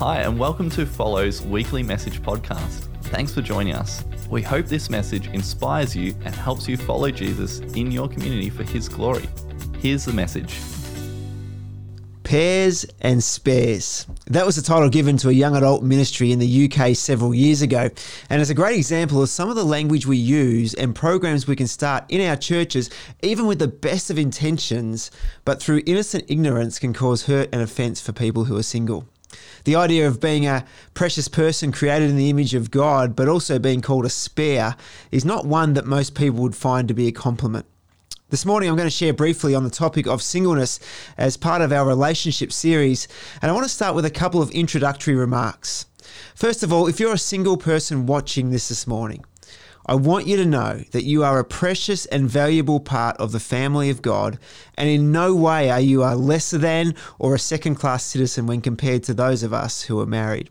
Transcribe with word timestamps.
Hi, 0.00 0.20
and 0.20 0.38
welcome 0.38 0.70
to 0.70 0.86
Follow's 0.86 1.42
weekly 1.42 1.82
message 1.82 2.22
podcast. 2.22 2.88
Thanks 3.08 3.34
for 3.34 3.42
joining 3.42 3.74
us. 3.74 4.02
We 4.30 4.40
hope 4.40 4.64
this 4.64 4.88
message 4.88 5.26
inspires 5.26 5.94
you 5.94 6.14
and 6.24 6.34
helps 6.34 6.66
you 6.66 6.78
follow 6.78 7.10
Jesus 7.10 7.58
in 7.76 7.92
your 7.92 8.08
community 8.08 8.48
for 8.48 8.62
his 8.62 8.88
glory. 8.88 9.28
Here's 9.78 10.06
the 10.06 10.14
message 10.14 10.58
Pairs 12.22 12.86
and 13.02 13.22
Spares. 13.22 14.06
That 14.24 14.46
was 14.46 14.56
the 14.56 14.62
title 14.62 14.88
given 14.88 15.18
to 15.18 15.28
a 15.28 15.32
young 15.32 15.54
adult 15.54 15.82
ministry 15.82 16.32
in 16.32 16.38
the 16.38 16.70
UK 16.70 16.96
several 16.96 17.34
years 17.34 17.60
ago, 17.60 17.90
and 18.30 18.40
it's 18.40 18.48
a 18.48 18.54
great 18.54 18.78
example 18.78 19.22
of 19.22 19.28
some 19.28 19.50
of 19.50 19.56
the 19.56 19.64
language 19.64 20.06
we 20.06 20.16
use 20.16 20.72
and 20.72 20.94
programs 20.94 21.46
we 21.46 21.56
can 21.56 21.66
start 21.66 22.04
in 22.08 22.26
our 22.26 22.36
churches, 22.36 22.88
even 23.22 23.44
with 23.44 23.58
the 23.58 23.68
best 23.68 24.08
of 24.08 24.18
intentions, 24.18 25.10
but 25.44 25.62
through 25.62 25.82
innocent 25.84 26.24
ignorance 26.28 26.78
can 26.78 26.94
cause 26.94 27.26
hurt 27.26 27.50
and 27.52 27.60
offence 27.60 28.00
for 28.00 28.12
people 28.12 28.44
who 28.44 28.56
are 28.56 28.62
single. 28.62 29.06
The 29.64 29.76
idea 29.76 30.06
of 30.06 30.20
being 30.20 30.46
a 30.46 30.64
precious 30.94 31.28
person 31.28 31.72
created 31.72 32.10
in 32.10 32.16
the 32.16 32.30
image 32.30 32.54
of 32.54 32.70
God, 32.70 33.14
but 33.14 33.28
also 33.28 33.58
being 33.58 33.80
called 33.80 34.06
a 34.06 34.10
spare, 34.10 34.76
is 35.10 35.24
not 35.24 35.46
one 35.46 35.74
that 35.74 35.86
most 35.86 36.14
people 36.14 36.42
would 36.42 36.56
find 36.56 36.88
to 36.88 36.94
be 36.94 37.08
a 37.08 37.12
compliment. 37.12 37.66
This 38.30 38.46
morning, 38.46 38.68
I'm 38.68 38.76
going 38.76 38.86
to 38.86 38.94
share 38.94 39.12
briefly 39.12 39.54
on 39.54 39.64
the 39.64 39.70
topic 39.70 40.06
of 40.06 40.22
singleness 40.22 40.78
as 41.18 41.36
part 41.36 41.62
of 41.62 41.72
our 41.72 41.86
relationship 41.86 42.52
series, 42.52 43.08
and 43.42 43.50
I 43.50 43.54
want 43.54 43.64
to 43.64 43.68
start 43.68 43.94
with 43.96 44.04
a 44.04 44.10
couple 44.10 44.40
of 44.40 44.50
introductory 44.52 45.16
remarks. 45.16 45.86
First 46.34 46.62
of 46.62 46.72
all, 46.72 46.86
if 46.86 47.00
you're 47.00 47.12
a 47.12 47.18
single 47.18 47.56
person 47.56 48.06
watching 48.06 48.50
this 48.50 48.68
this 48.68 48.86
morning, 48.86 49.24
I 49.90 49.94
want 49.94 50.28
you 50.28 50.36
to 50.36 50.46
know 50.46 50.84
that 50.92 51.02
you 51.02 51.24
are 51.24 51.40
a 51.40 51.44
precious 51.44 52.06
and 52.06 52.30
valuable 52.30 52.78
part 52.78 53.16
of 53.16 53.32
the 53.32 53.40
family 53.40 53.90
of 53.90 54.02
God, 54.02 54.38
and 54.76 54.88
in 54.88 55.10
no 55.10 55.34
way 55.34 55.68
are 55.68 55.80
you 55.80 56.04
a 56.04 56.14
lesser 56.14 56.58
than 56.58 56.94
or 57.18 57.34
a 57.34 57.40
second 57.40 57.74
class 57.74 58.04
citizen 58.04 58.46
when 58.46 58.60
compared 58.60 59.02
to 59.02 59.14
those 59.14 59.42
of 59.42 59.52
us 59.52 59.82
who 59.82 59.98
are 59.98 60.06
married. 60.06 60.48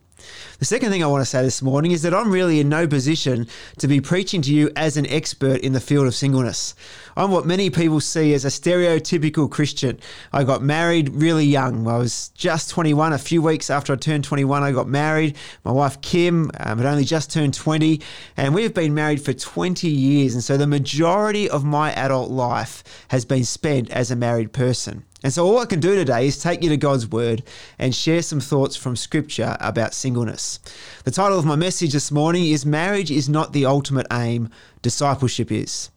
The 0.59 0.65
second 0.65 0.89
thing 0.91 1.03
I 1.03 1.07
want 1.07 1.21
to 1.21 1.25
say 1.25 1.41
this 1.41 1.61
morning 1.61 1.91
is 1.91 2.01
that 2.01 2.13
I'm 2.13 2.31
really 2.31 2.59
in 2.59 2.69
no 2.69 2.87
position 2.87 3.47
to 3.77 3.87
be 3.87 4.01
preaching 4.01 4.41
to 4.41 4.53
you 4.53 4.69
as 4.75 4.97
an 4.97 5.07
expert 5.07 5.61
in 5.61 5.73
the 5.73 5.79
field 5.79 6.07
of 6.07 6.15
singleness. 6.15 6.75
I'm 7.15 7.31
what 7.31 7.45
many 7.45 7.69
people 7.69 7.99
see 7.99 8.33
as 8.33 8.45
a 8.45 8.49
stereotypical 8.49 9.49
Christian. 9.49 9.99
I 10.31 10.43
got 10.43 10.61
married 10.61 11.09
really 11.09 11.45
young. 11.45 11.87
I 11.87 11.97
was 11.97 12.29
just 12.29 12.69
21. 12.69 13.13
A 13.13 13.17
few 13.17 13.41
weeks 13.41 13.69
after 13.69 13.93
I 13.93 13.95
turned 13.95 14.23
21, 14.23 14.63
I 14.63 14.71
got 14.71 14.87
married. 14.87 15.37
My 15.63 15.71
wife 15.71 16.01
Kim 16.01 16.51
um, 16.59 16.77
had 16.77 16.87
only 16.87 17.05
just 17.05 17.31
turned 17.31 17.53
20, 17.53 18.01
and 18.37 18.53
we've 18.53 18.73
been 18.73 18.93
married 18.93 19.21
for 19.21 19.33
20 19.33 19.87
years. 19.89 20.33
And 20.33 20.43
so 20.43 20.57
the 20.57 20.67
majority 20.67 21.49
of 21.49 21.63
my 21.63 21.93
adult 21.93 22.29
life 22.29 22.83
has 23.09 23.25
been 23.25 23.45
spent 23.45 23.89
as 23.91 24.11
a 24.11 24.15
married 24.15 24.53
person. 24.53 25.05
And 25.21 25.33
so, 25.33 25.45
all 25.45 25.59
I 25.59 25.65
can 25.65 25.81
do 25.81 25.95
today 25.95 26.27
is 26.27 26.41
take 26.41 26.63
you 26.63 26.69
to 26.69 26.77
God's 26.77 27.07
Word 27.07 27.43
and 27.77 27.93
share 27.93 28.21
some 28.21 28.39
thoughts 28.39 28.77
from 28.77 28.95
Scripture 28.95 29.57
about 29.59 29.93
singleness. 29.93 30.59
The 31.03 31.11
title 31.11 31.37
of 31.37 31.45
my 31.45 31.57
message 31.57 31.91
this 31.91 32.11
morning 32.11 32.45
is 32.45 32.65
Marriage 32.65 33.11
is 33.11 33.27
Not 33.27 33.51
the 33.51 33.65
Ultimate 33.65 34.07
Aim, 34.11 34.49
Discipleship 34.81 35.51
is. 35.51 35.89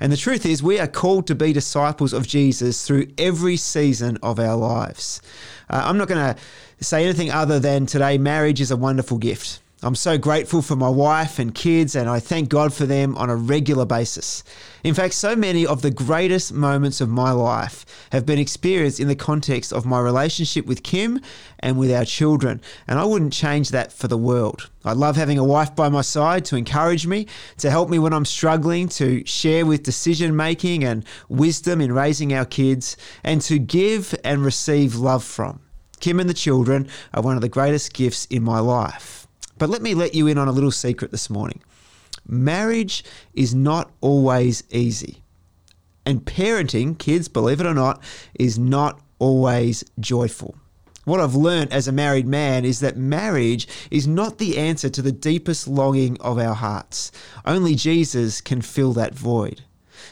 And 0.00 0.10
the 0.10 0.16
truth 0.16 0.46
is, 0.46 0.62
we 0.62 0.80
are 0.80 0.88
called 0.88 1.26
to 1.28 1.34
be 1.34 1.52
disciples 1.52 2.12
of 2.12 2.26
Jesus 2.26 2.86
through 2.86 3.08
every 3.18 3.56
season 3.56 4.18
of 4.22 4.40
our 4.40 4.56
lives. 4.56 5.20
Uh, 5.70 5.82
I'm 5.84 5.98
not 5.98 6.08
going 6.08 6.34
to 6.34 6.40
say 6.84 7.04
anything 7.04 7.30
other 7.30 7.60
than 7.60 7.86
today, 7.86 8.18
marriage 8.18 8.60
is 8.60 8.70
a 8.70 8.76
wonderful 8.76 9.18
gift. 9.18 9.60
I'm 9.84 9.96
so 9.96 10.16
grateful 10.16 10.62
for 10.62 10.76
my 10.76 10.88
wife 10.88 11.40
and 11.40 11.52
kids, 11.52 11.96
and 11.96 12.08
I 12.08 12.20
thank 12.20 12.48
God 12.48 12.72
for 12.72 12.86
them 12.86 13.16
on 13.16 13.28
a 13.28 13.34
regular 13.34 13.84
basis. 13.84 14.44
In 14.84 14.94
fact, 14.94 15.12
so 15.14 15.34
many 15.34 15.66
of 15.66 15.82
the 15.82 15.90
greatest 15.90 16.52
moments 16.52 17.00
of 17.00 17.08
my 17.08 17.32
life 17.32 17.84
have 18.12 18.24
been 18.24 18.38
experienced 18.38 19.00
in 19.00 19.08
the 19.08 19.16
context 19.16 19.72
of 19.72 19.84
my 19.84 19.98
relationship 19.98 20.66
with 20.66 20.84
Kim 20.84 21.20
and 21.58 21.76
with 21.76 21.90
our 21.90 22.04
children, 22.04 22.60
and 22.86 23.00
I 23.00 23.04
wouldn't 23.04 23.32
change 23.32 23.70
that 23.70 23.92
for 23.92 24.06
the 24.06 24.16
world. 24.16 24.70
I 24.84 24.92
love 24.92 25.16
having 25.16 25.36
a 25.38 25.42
wife 25.42 25.74
by 25.74 25.88
my 25.88 26.02
side 26.02 26.44
to 26.44 26.56
encourage 26.56 27.04
me, 27.04 27.26
to 27.56 27.68
help 27.68 27.90
me 27.90 27.98
when 27.98 28.12
I'm 28.12 28.24
struggling, 28.24 28.86
to 28.90 29.26
share 29.26 29.66
with 29.66 29.82
decision 29.82 30.36
making 30.36 30.84
and 30.84 31.04
wisdom 31.28 31.80
in 31.80 31.90
raising 31.90 32.32
our 32.32 32.46
kids, 32.46 32.96
and 33.24 33.42
to 33.42 33.58
give 33.58 34.14
and 34.22 34.44
receive 34.44 34.94
love 34.94 35.24
from. 35.24 35.58
Kim 35.98 36.20
and 36.20 36.30
the 36.30 36.34
children 36.34 36.86
are 37.12 37.22
one 37.22 37.34
of 37.34 37.42
the 37.42 37.48
greatest 37.48 37.92
gifts 37.94 38.26
in 38.26 38.44
my 38.44 38.60
life. 38.60 39.21
But 39.62 39.70
let 39.70 39.80
me 39.80 39.94
let 39.94 40.12
you 40.12 40.26
in 40.26 40.38
on 40.38 40.48
a 40.48 40.50
little 40.50 40.72
secret 40.72 41.12
this 41.12 41.30
morning. 41.30 41.62
Marriage 42.26 43.04
is 43.32 43.54
not 43.54 43.92
always 44.00 44.64
easy. 44.72 45.22
And 46.04 46.24
parenting, 46.24 46.98
kids, 46.98 47.28
believe 47.28 47.60
it 47.60 47.66
or 47.68 47.72
not, 47.72 48.02
is 48.34 48.58
not 48.58 49.00
always 49.20 49.84
joyful. 50.00 50.56
What 51.04 51.20
I've 51.20 51.36
learned 51.36 51.72
as 51.72 51.86
a 51.86 51.92
married 51.92 52.26
man 52.26 52.64
is 52.64 52.80
that 52.80 52.96
marriage 52.96 53.68
is 53.88 54.04
not 54.04 54.38
the 54.38 54.58
answer 54.58 54.90
to 54.90 55.00
the 55.00 55.12
deepest 55.12 55.68
longing 55.68 56.20
of 56.20 56.40
our 56.40 56.56
hearts. 56.56 57.12
Only 57.44 57.76
Jesus 57.76 58.40
can 58.40 58.62
fill 58.62 58.92
that 58.94 59.14
void. 59.14 59.62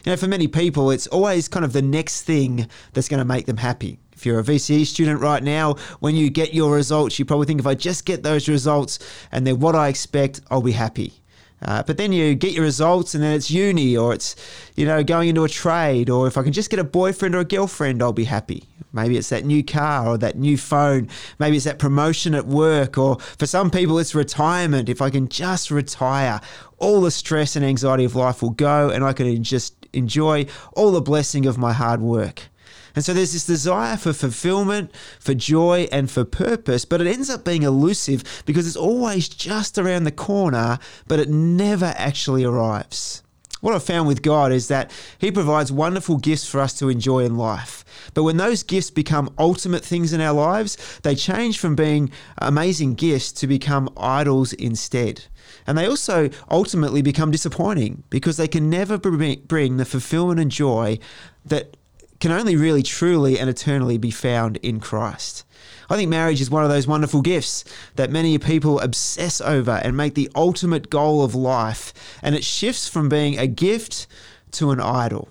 You 0.05 0.13
know, 0.13 0.17
for 0.17 0.29
many 0.29 0.47
people, 0.47 0.93
it's 0.93 1.09
always 1.09 1.49
kind 1.49 1.65
of 1.65 1.73
the 1.73 1.83
next 1.83 2.23
thing 2.23 2.69
that's 2.93 3.09
going 3.09 3.19
to 3.19 3.25
make 3.25 3.47
them 3.47 3.57
happy. 3.57 3.99
If 4.21 4.27
you're 4.27 4.39
a 4.39 4.45
VCE 4.45 4.85
student 4.85 5.23
right 5.23 5.43
now, 5.43 5.77
when 6.01 6.15
you 6.15 6.29
get 6.29 6.53
your 6.53 6.75
results, 6.75 7.19
you 7.19 7.25
probably 7.25 7.47
think 7.47 7.59
if 7.59 7.67
I 7.67 7.75
just 7.75 8.05
get 8.05 8.23
those 8.23 8.51
results 8.51 8.99
and 9.33 9.47
they're 9.47 9.55
what 9.55 9.75
I 9.75 9.89
expect, 9.89 10.43
I'll 10.51 10.61
be 10.61 10.73
happy. 10.73 11.15
Uh, 11.63 11.83
but 11.85 11.97
then 11.97 12.13
you 12.13 12.35
get 12.35 12.53
your 12.53 12.65
results 12.65 13.15
and 13.15 13.25
then 13.25 13.33
it's 13.33 13.51
uni 13.51 13.97
or 13.97 14.13
it's, 14.13 14.37
you 14.77 14.85
know, 14.85 15.03
going 15.03 15.31
into 15.31 15.45
a 15.45 15.49
trade 15.49 16.11
or 16.11 16.27
if 16.27 16.37
I 16.37 16.43
can 16.43 16.53
just 16.53 16.69
get 16.69 16.79
a 16.79 16.85
boyfriend 16.85 17.35
or 17.35 17.39
a 17.39 17.47
girlfriend, 17.47 18.03
I'll 18.03 18.13
be 18.13 18.25
happy. 18.25 18.69
Maybe 18.93 19.17
it's 19.17 19.31
that 19.31 19.47
new 19.47 19.65
car 19.65 20.07
or 20.07 20.19
that 20.19 20.37
new 20.37 20.59
phone. 20.59 21.09
Maybe 21.39 21.57
it's 21.57 21.65
that 21.65 21.79
promotion 21.79 22.35
at 22.35 22.47
work 22.47 22.99
or 22.99 23.19
for 23.21 23.47
some 23.47 23.71
people 23.71 23.99
it's 23.99 24.15
retirement. 24.15 24.91
If 24.91 25.01
I 25.01 25.09
can 25.09 25.31
just 25.31 25.71
retire, 25.71 26.43
all 26.77 27.01
the 27.01 27.11
stress 27.11 27.57
and 27.57 27.65
anxiety 27.65 28.05
of 28.05 28.15
life 28.15 28.43
will 28.43 28.51
go 28.51 28.91
and 28.91 29.03
I 29.03 29.15
can 29.15 29.43
just 29.43 29.87
enjoy 29.95 30.45
all 30.75 30.91
the 30.91 31.01
blessing 31.01 31.47
of 31.47 31.57
my 31.57 31.73
hard 31.73 32.03
work. 32.03 32.51
And 32.95 33.05
so 33.05 33.13
there's 33.15 33.33
this 33.33 33.47
desire 33.47 33.97
for 33.97 34.13
fulfillment, 34.13 34.95
for 35.19 35.35
joy, 35.35 35.89
and 35.93 36.11
for 36.11 36.25
purpose, 36.25 36.85
but 36.85 37.01
it 37.01 37.07
ends 37.07 37.31
up 37.31 37.45
being 37.45 37.63
elusive 37.63 38.43
because 38.47 38.67
it's 38.67 38.77
always 38.77 39.29
just 39.29 39.79
around 39.79 40.05
the 40.05 40.13
corner, 40.13 40.79
but 41.07 41.21
it 41.21 41.29
never 41.29 41.95
actually 41.97 42.45
arrives. 42.45 43.23
What 43.61 43.75
I've 43.75 43.85
found 43.85 44.09
with 44.09 44.23
God 44.23 44.53
is 44.53 44.69
that 44.69 44.91
He 45.19 45.31
provides 45.31 45.71
wonderful 45.71 46.17
gifts 46.17 46.49
for 46.49 46.61
us 46.61 46.79
to 46.79 46.89
enjoy 46.89 47.25
in 47.25 47.37
life. 47.37 47.85
But 48.15 48.23
when 48.23 48.39
those 48.39 48.63
gifts 48.63 48.91
become 48.91 49.35
ultimate 49.39 49.85
things 49.85 50.15
in 50.15 50.21
our 50.23 50.33
lives, 50.33 50.79
they 51.03 51.15
change 51.15 51.59
from 51.59 51.77
being 51.77 52.11
amazing 52.39 52.95
gifts 52.95 53.33
to 53.33 53.47
become 53.47 53.91
idols 53.99 54.55
instead. 54.55 55.27
And 55.67 55.77
they 55.77 55.87
also 55.87 56.31
ultimately 56.51 57.03
become 57.03 57.31
disappointing 57.31 58.03
because 58.09 58.39
they 58.39 58.49
can 58.49 58.71
never 58.71 58.97
bring 58.97 59.77
the 59.77 59.85
fulfillment 59.85 60.41
and 60.41 60.51
joy 60.51 60.99
that 61.45 61.77
can 62.21 62.31
only 62.31 62.55
really 62.55 62.83
truly 62.83 63.39
and 63.39 63.51
eternally 63.51 63.99
be 63.99 64.11
found 64.11 64.59
in 64.59 64.79
Christ. 64.79 65.45
I 65.89 65.97
think 65.97 66.09
marriage 66.09 66.41
is 66.41 66.51
one 66.51 66.63
of 66.63 66.71
those 66.71 66.87
wonderful 66.87 67.23
gifts 67.23 67.65
that 67.97 68.11
many 68.11 68.39
people 68.39 68.79
obsess 68.79 69.41
over 69.41 69.81
and 69.83 69.97
make 69.97 70.15
the 70.15 70.31
ultimate 70.37 70.91
goal 70.91 71.25
of 71.25 71.35
life, 71.35 71.93
and 72.23 72.35
it 72.35 72.45
shifts 72.45 72.89
from 72.89 73.09
being 73.09 73.39
a 73.39 73.47
gift 73.47 74.07
to 74.53 74.71
an 74.71 74.81
idol. 74.81 75.31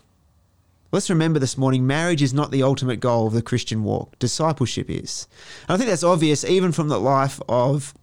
Let's 0.92 1.10
remember 1.10 1.40
this 1.40 1.58
morning 1.58 1.86
marriage 1.86 2.24
is 2.24 2.34
not 2.34 2.50
the 2.50 2.64
ultimate 2.64 3.00
goal 3.00 3.28
of 3.28 3.34
the 3.34 3.44
Christian 3.44 3.84
walk, 3.84 4.18
discipleship 4.18 4.90
is. 4.90 5.28
And 5.68 5.76
I 5.76 5.78
think 5.78 5.90
that's 5.90 6.04
obvious 6.04 6.44
even 6.44 6.72
from 6.72 6.88
the 6.88 7.00
life 7.00 7.40
of 7.48 7.94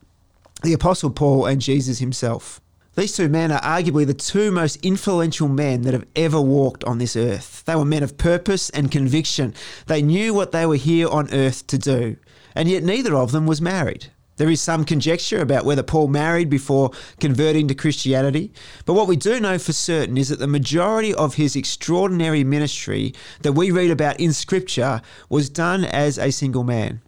the 0.63 0.73
Apostle 0.73 1.11
Paul 1.11 1.47
and 1.47 1.61
Jesus 1.61 1.99
himself. 1.99 2.61
These 2.97 3.15
two 3.15 3.29
men 3.29 3.53
are 3.53 3.61
arguably 3.61 4.07
the 4.07 4.15
two 4.15 4.51
most 4.51 4.77
influential 4.77 5.49
men 5.49 5.83
that 5.83 5.93
have 5.93 6.07
ever 6.17 6.41
walked 6.41 6.83
on 6.85 6.97
this 6.97 7.15
earth. 7.15 7.63
They 7.67 7.77
were 7.77 7.85
men 7.85 8.03
of 8.03 8.17
purpose 8.17 8.71
and 8.71 8.91
conviction. 8.91 9.53
They 9.87 10.01
knew 10.01 10.33
what 10.33 10.53
they 10.53 10.65
were 10.65 10.77
here 10.77 11.07
on 11.07 11.31
earth 11.31 11.67
to 11.67 11.77
do, 11.77 12.17
and 12.55 12.71
yet 12.71 12.83
neither 12.83 13.15
of 13.15 13.33
them 13.33 13.47
was 13.47 13.61
married. 13.61 14.07
There 14.39 14.49
is 14.49 14.63
some 14.63 14.87
conjecture 14.87 15.43
about 15.43 15.67
whether 15.67 15.83
Paul 15.83 16.09
married 16.09 16.49
before 16.49 16.91
converting 17.21 17.69
to 17.69 17.75
Christianity, 17.75 18.51
but 18.87 18.95
what 18.95 19.09
we 19.09 19.17
do 19.17 19.41
know 19.41 19.59
for 19.59 19.75
certain 19.75 20.17
is 20.17 20.31
that 20.31 20.39
the 20.39 20.47
majority 20.47 21.13
of 21.13 21.35
his 21.35 21.55
extraordinary 21.55 22.45
ministry 22.45 23.13
that 23.43 23.53
we 23.53 23.71
read 23.71 23.91
about 23.91 24.19
in 24.19 24.33
Scripture 24.33 25.03
was 25.29 25.51
done 25.51 25.85
as 25.85 26.19
a 26.19 26.31
single 26.31 26.65
man. 26.65 27.03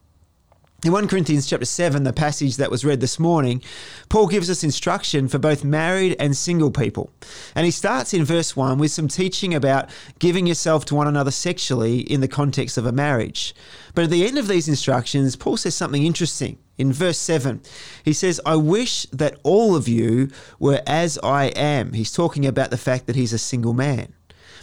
In 0.84 0.92
1 0.92 1.08
Corinthians 1.08 1.48
chapter 1.48 1.66
7, 1.66 2.04
the 2.04 2.12
passage 2.12 2.56
that 2.56 2.70
was 2.70 2.84
read 2.84 3.00
this 3.00 3.18
morning, 3.18 3.60
Paul 4.08 4.28
gives 4.28 4.48
us 4.48 4.62
instruction 4.62 5.26
for 5.26 5.40
both 5.40 5.64
married 5.64 6.14
and 6.20 6.36
single 6.36 6.70
people. 6.70 7.10
And 7.56 7.64
he 7.64 7.72
starts 7.72 8.14
in 8.14 8.24
verse 8.24 8.54
1 8.54 8.78
with 8.78 8.92
some 8.92 9.08
teaching 9.08 9.52
about 9.56 9.90
giving 10.20 10.46
yourself 10.46 10.84
to 10.84 10.94
one 10.94 11.08
another 11.08 11.32
sexually 11.32 11.98
in 11.98 12.20
the 12.20 12.28
context 12.28 12.78
of 12.78 12.86
a 12.86 12.92
marriage. 12.92 13.56
But 13.96 14.04
at 14.04 14.10
the 14.10 14.24
end 14.24 14.38
of 14.38 14.46
these 14.46 14.68
instructions, 14.68 15.34
Paul 15.34 15.56
says 15.56 15.74
something 15.74 16.06
interesting. 16.06 16.60
In 16.76 16.92
verse 16.92 17.18
7, 17.18 17.60
he 18.04 18.12
says, 18.12 18.40
I 18.46 18.54
wish 18.54 19.02
that 19.06 19.40
all 19.42 19.74
of 19.74 19.88
you 19.88 20.30
were 20.60 20.80
as 20.86 21.18
I 21.24 21.46
am. 21.56 21.92
He's 21.92 22.12
talking 22.12 22.46
about 22.46 22.70
the 22.70 22.76
fact 22.76 23.08
that 23.08 23.16
he's 23.16 23.32
a 23.32 23.38
single 23.38 23.74
man. 23.74 24.14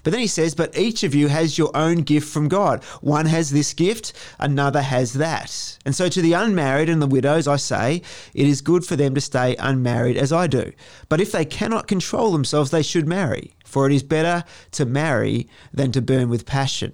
But 0.06 0.12
then 0.12 0.22
he 0.22 0.28
says, 0.28 0.54
But 0.54 0.78
each 0.78 1.04
of 1.04 1.16
you 1.16 1.30
has 1.30 1.57
your 1.57 1.75
own 1.75 1.98
gift 2.04 2.30
from 2.30 2.48
God. 2.48 2.84
One 3.02 3.25
has 3.25 3.50
this 3.50 3.74
gift, 3.74 4.13
another 4.40 4.84
has 4.84 5.13
that. 5.13 5.80
And 5.84 5.96
so 5.96 6.10
to 6.10 6.22
the 6.22 6.34
unmarried 6.34 6.90
and 6.90 7.02
the 7.02 7.07
widows, 7.07 7.48
I 7.48 7.56
say, 7.56 8.04
it 8.36 8.48
is 8.48 8.62
good 8.62 8.86
for 8.86 8.96
them 8.96 9.16
to 9.16 9.22
stay 9.22 9.56
unmarried 9.57 10.16
as 10.16 10.31
I 10.31 10.46
do. 10.46 10.72
But 11.10 11.22
if 11.22 11.31
they 11.31 11.44
cannot 11.44 11.88
control 11.88 12.31
themselves, 12.31 12.69
they 12.69 12.84
should 12.84 13.07
marry. 13.07 13.56
For 13.66 13.88
it 13.88 13.94
is 13.94 14.04
better 14.04 14.44
to 14.74 14.86
marry 14.86 15.50
than 15.74 15.92
to 15.94 16.04
burn 16.04 16.30
with 16.30 16.46
passion. 16.46 16.94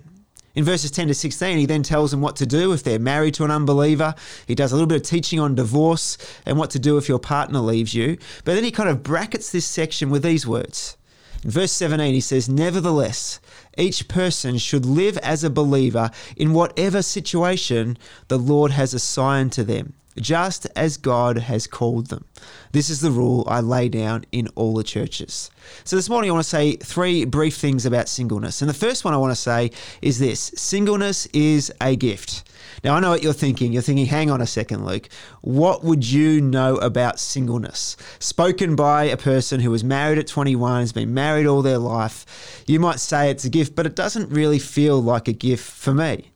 In 0.56 0.64
verses 0.64 0.90
10 0.92 1.10
to 1.10 1.14
16, 1.14 1.58
he 1.58 1.66
then 1.66 1.84
tells 1.84 2.12
them 2.12 2.22
what 2.22 2.38
to 2.38 2.46
do 2.46 2.72
if 2.72 2.82
they're 2.82 2.98
married 2.98 3.34
to 3.36 3.44
an 3.44 3.52
unbeliever. 3.52 4.16
He 4.48 4.56
does 4.56 4.72
a 4.72 4.76
little 4.76 4.88
bit 4.88 5.02
of 5.02 5.04
teaching 5.04 5.40
on 5.40 5.56
divorce 5.56 6.18
and 6.46 6.58
what 6.58 6.70
to 6.72 6.80
do 6.80 6.98
if 6.98 7.10
your 7.10 7.20
partner 7.20 7.60
leaves 7.60 7.94
you. 7.94 8.18
But 8.46 8.56
then 8.56 8.64
he 8.64 8.72
kind 8.72 8.90
of 8.90 9.04
brackets 9.04 9.52
this 9.52 9.66
section 9.66 10.10
with 10.10 10.24
these 10.24 10.48
words. 10.48 10.96
Verse 11.44 11.72
17, 11.72 12.14
he 12.14 12.22
says, 12.22 12.48
Nevertheless, 12.48 13.40
each 13.78 14.08
person 14.08 14.58
should 14.58 14.86
live 14.86 15.18
as 15.20 15.44
a 15.44 15.50
believer 15.50 16.12
in 16.38 16.54
whatever 16.54 17.02
situation 17.02 17.98
the 18.28 18.38
Lord 18.38 18.72
has 18.72 18.94
assigned 18.94 19.52
to 19.54 19.64
them 19.64 19.94
just 20.20 20.68
as 20.76 20.98
God 20.98 21.38
has 21.38 21.68
called 21.68 22.08
them. 22.08 22.26
This 22.72 22.90
is 22.90 23.02
the 23.02 23.12
rule 23.12 23.46
I 23.48 23.62
lay 23.62 23.90
down 23.90 24.26
in 24.32 24.48
all 24.56 24.74
the 24.74 24.84
churches. 24.84 25.50
So, 25.84 25.96
this 25.96 26.10
morning 26.10 26.30
I 26.30 26.34
want 26.34 26.44
to 26.44 26.50
say 26.50 26.76
three 26.76 27.26
brief 27.26 27.56
things 27.56 27.86
about 27.86 28.10
singleness. 28.10 28.62
And 28.62 28.70
the 28.70 28.76
first 28.76 29.06
one 29.06 29.14
I 29.14 29.18
want 29.18 29.32
to 29.32 29.42
say 29.42 29.72
is 30.02 30.20
this 30.20 30.52
singleness 30.56 31.28
is 31.28 31.72
a 31.80 31.96
gift. 31.96 32.44
Now, 32.84 32.96
I 32.96 33.00
know 33.00 33.12
what 33.12 33.22
you're 33.22 33.34
thinking. 33.34 33.74
You're 33.74 33.84
thinking, 33.84 34.08
hang 34.08 34.32
on 34.32 34.42
a 34.42 34.48
second, 34.48 34.86
Luke. 34.86 35.08
What 35.42 35.84
would 35.84 36.10
you 36.10 36.42
know 36.42 36.78
about 36.78 37.20
singleness? 37.20 37.96
Spoken 38.20 38.76
by 38.76 39.04
a 39.04 39.18
person 39.18 39.60
who 39.60 39.70
was 39.70 39.84
married 39.84 40.18
at 40.18 40.28
21, 40.28 40.82
has 40.82 40.92
been 40.92 41.14
married 41.14 41.46
all 41.46 41.62
their 41.62 41.78
life. 41.78 42.64
You 42.66 42.80
might 42.80 43.00
say 43.00 43.30
it's 43.30 43.46
a 43.46 43.50
gift, 43.50 43.76
but 43.76 43.86
it 43.86 43.96
doesn't 43.96 44.30
really 44.32 44.60
feel 44.60 45.02
like 45.02 45.28
a 45.28 45.34
gift 45.34 45.64
for 45.64 45.94
me. 45.94 46.32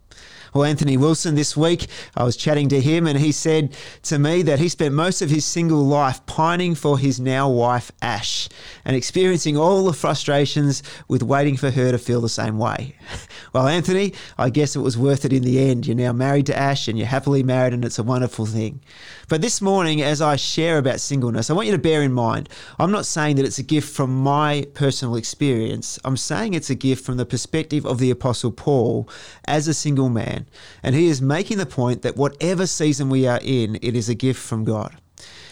Well, 0.56 0.64
Anthony 0.64 0.96
Wilson 0.96 1.36
this 1.36 1.58
week, 1.58 1.88
I 2.16 2.24
was 2.24 2.38
chatting 2.38 2.70
to 2.70 2.80
him 2.80 3.08
and 3.08 3.20
he 3.20 3.34
said 3.34 3.76
to 4.04 4.18
me 4.18 4.42
that 4.44 4.58
he 4.58 4.70
spent 4.70 4.96
most 4.96 5.22
of 5.22 5.30
his 5.30 5.44
single 5.44 5.86
life 5.86 6.26
pining 6.28 6.76
for 6.76 6.98
his 6.98 7.20
now 7.20 7.50
wife, 7.50 7.92
Ash, 8.02 8.48
and 8.86 8.96
experiencing 8.96 9.58
all 9.58 9.84
the 9.84 9.92
frustrations 9.92 10.82
with 11.10 11.22
waiting 11.22 11.58
for 11.58 11.72
her 11.72 11.92
to 11.92 11.98
feel 11.98 12.22
the 12.22 12.30
same 12.30 12.58
way. 12.58 12.96
Well, 13.54 13.70
Anthony, 13.70 14.14
I 14.38 14.50
guess 14.50 14.76
it 14.76 14.82
was 14.82 14.98
worth 14.98 15.24
it 15.24 15.32
in 15.32 15.44
the 15.44 15.60
end. 15.60 15.88
You're 15.88 15.96
now 15.96 16.12
married 16.12 16.48
to 16.48 16.58
Ash 16.58 16.90
and 16.90 16.98
you're 16.98 17.08
happily 17.08 17.42
married, 17.42 17.72
and 17.72 17.86
it's 17.86 17.98
a 17.98 18.04
wonderful 18.04 18.46
thing. 18.46 18.82
But 19.30 19.42
this 19.42 19.62
morning, 19.62 20.02
as 20.02 20.22
I 20.22 20.36
share 20.36 20.78
about 20.78 21.00
singleness, 21.00 21.50
I 21.50 21.54
want 21.54 21.68
you 21.68 21.72
to 21.72 21.78
bear 21.78 22.02
in 22.02 22.12
mind 22.12 22.50
I'm 22.80 22.92
not 22.92 23.06
saying 23.06 23.38
that 23.38 23.46
it's 23.46 23.58
a 23.58 23.64
gift 23.64 23.96
from 23.96 24.14
my 24.14 24.68
personal 24.74 25.16
experience. 25.16 25.98
I'm 26.04 26.18
saying 26.18 26.54
it's 26.54 26.70
a 26.70 26.76
gift 26.76 27.06
from 27.06 27.16
the 27.16 27.26
perspective 27.26 27.86
of 27.86 27.98
the 28.00 28.12
Apostle 28.12 28.52
Paul 28.52 29.08
as 29.46 29.70
a 29.70 29.74
single 29.74 30.10
man. 30.10 30.45
And 30.84 30.96
he 30.96 31.08
is 31.08 31.22
making 31.22 31.58
the 31.58 31.66
point 31.66 32.02
that 32.02 32.18
whatever 32.18 32.68
season 32.68 33.10
we 33.10 33.28
are 33.28 33.40
in, 33.42 33.78
it 33.82 33.96
is 33.96 34.10
a 34.10 34.16
gift 34.16 34.42
from 34.42 34.64
God. 34.64 34.96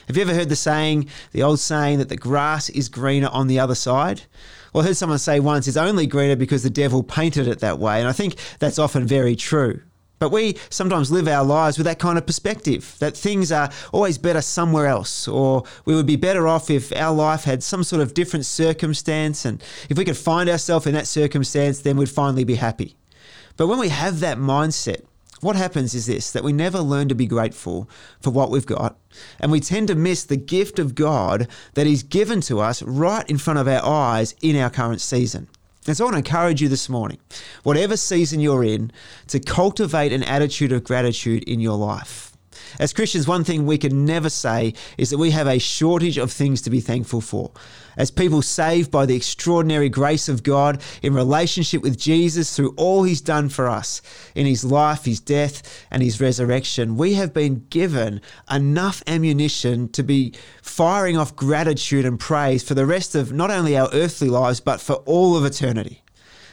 Have 0.07 0.17
you 0.17 0.23
ever 0.23 0.33
heard 0.33 0.49
the 0.49 0.55
saying, 0.55 1.07
the 1.31 1.43
old 1.43 1.59
saying 1.59 1.99
that 1.99 2.09
the 2.09 2.17
grass 2.17 2.69
is 2.69 2.89
greener 2.89 3.29
on 3.29 3.47
the 3.47 3.59
other 3.59 3.75
side? 3.75 4.23
Well, 4.73 4.83
I 4.83 4.87
heard 4.87 4.97
someone 4.97 5.19
say 5.19 5.39
once 5.39 5.67
it's 5.67 5.77
only 5.77 6.07
greener 6.07 6.35
because 6.35 6.63
the 6.63 6.69
devil 6.69 7.03
painted 7.03 7.47
it 7.47 7.59
that 7.59 7.79
way. 7.79 7.99
And 7.99 8.09
I 8.09 8.11
think 8.11 8.35
that's 8.59 8.79
often 8.79 9.07
very 9.07 9.35
true. 9.35 9.81
But 10.19 10.31
we 10.31 10.57
sometimes 10.69 11.11
live 11.11 11.27
our 11.27 11.43
lives 11.43 11.77
with 11.77 11.85
that 11.85 11.99
kind 11.99 12.17
of 12.17 12.25
perspective 12.25 12.95
that 12.99 13.15
things 13.15 13.51
are 13.51 13.69
always 13.91 14.17
better 14.17 14.41
somewhere 14.41 14.87
else, 14.87 15.27
or 15.27 15.63
we 15.83 15.95
would 15.95 16.05
be 16.05 16.15
better 16.15 16.47
off 16.47 16.69
if 16.69 16.95
our 16.95 17.13
life 17.13 17.43
had 17.43 17.61
some 17.61 17.83
sort 17.83 18.01
of 18.01 18.13
different 18.13 18.45
circumstance. 18.45 19.43
And 19.43 19.61
if 19.89 19.97
we 19.97 20.05
could 20.05 20.15
find 20.15 20.49
ourselves 20.49 20.87
in 20.87 20.93
that 20.93 21.07
circumstance, 21.07 21.81
then 21.81 21.97
we'd 21.97 22.09
finally 22.09 22.45
be 22.45 22.55
happy. 22.55 22.95
But 23.57 23.67
when 23.67 23.79
we 23.79 23.89
have 23.89 24.19
that 24.19 24.37
mindset, 24.37 25.03
what 25.41 25.55
happens 25.55 25.93
is 25.93 26.05
this 26.05 26.31
that 26.31 26.43
we 26.43 26.53
never 26.53 26.79
learn 26.79 27.09
to 27.09 27.15
be 27.15 27.25
grateful 27.25 27.89
for 28.21 28.29
what 28.29 28.49
we've 28.49 28.65
got, 28.65 28.97
and 29.39 29.51
we 29.51 29.59
tend 29.59 29.89
to 29.89 29.95
miss 29.95 30.23
the 30.23 30.37
gift 30.37 30.79
of 30.79 30.95
God 30.95 31.47
that 31.73 31.85
He's 31.85 32.03
given 32.03 32.41
to 32.41 32.59
us 32.59 32.81
right 32.81 33.29
in 33.29 33.37
front 33.37 33.59
of 33.59 33.67
our 33.67 33.85
eyes 33.85 34.35
in 34.41 34.55
our 34.55 34.69
current 34.69 35.01
season. 35.01 35.47
And 35.85 35.97
so 35.97 36.05
I 36.05 36.07
want 36.07 36.13
to 36.13 36.19
encourage 36.19 36.61
you 36.61 36.69
this 36.69 36.87
morning, 36.87 37.19
whatever 37.63 37.97
season 37.97 38.39
you're 38.39 38.63
in, 38.63 38.91
to 39.27 39.39
cultivate 39.39 40.13
an 40.13 40.23
attitude 40.23 40.71
of 40.71 40.85
gratitude 40.85 41.43
in 41.43 41.59
your 41.59 41.77
life. 41.77 42.32
As 42.79 42.93
Christians, 42.93 43.27
one 43.27 43.43
thing 43.43 43.65
we 43.65 43.77
can 43.77 44.05
never 44.05 44.29
say 44.29 44.73
is 44.97 45.09
that 45.09 45.17
we 45.17 45.31
have 45.31 45.47
a 45.47 45.59
shortage 45.59 46.17
of 46.17 46.31
things 46.31 46.61
to 46.63 46.69
be 46.69 46.79
thankful 46.79 47.21
for. 47.21 47.51
As 47.95 48.09
people 48.09 48.41
saved 48.41 48.89
by 48.89 49.05
the 49.05 49.15
extraordinary 49.15 49.89
grace 49.89 50.27
of 50.27 50.41
God 50.41 50.81
in 51.01 51.13
relationship 51.13 51.83
with 51.83 51.97
Jesus 51.97 52.55
through 52.55 52.73
all 52.75 53.03
he's 53.03 53.21
done 53.21 53.49
for 53.49 53.69
us 53.69 54.01
in 54.33 54.47
his 54.47 54.65
life, 54.65 55.05
his 55.05 55.19
death, 55.19 55.85
and 55.91 56.01
his 56.01 56.19
resurrection, 56.19 56.97
we 56.97 57.13
have 57.13 57.33
been 57.33 57.65
given 57.69 58.21
enough 58.49 59.03
ammunition 59.05 59.89
to 59.89 60.03
be 60.03 60.33
firing 60.61 61.17
off 61.17 61.35
gratitude 61.35 62.05
and 62.05 62.19
praise 62.19 62.63
for 62.63 62.73
the 62.73 62.85
rest 62.85 63.13
of 63.13 63.31
not 63.31 63.51
only 63.51 63.77
our 63.77 63.89
earthly 63.93 64.29
lives, 64.29 64.59
but 64.59 64.81
for 64.81 64.95
all 65.05 65.37
of 65.37 65.45
eternity. 65.45 66.01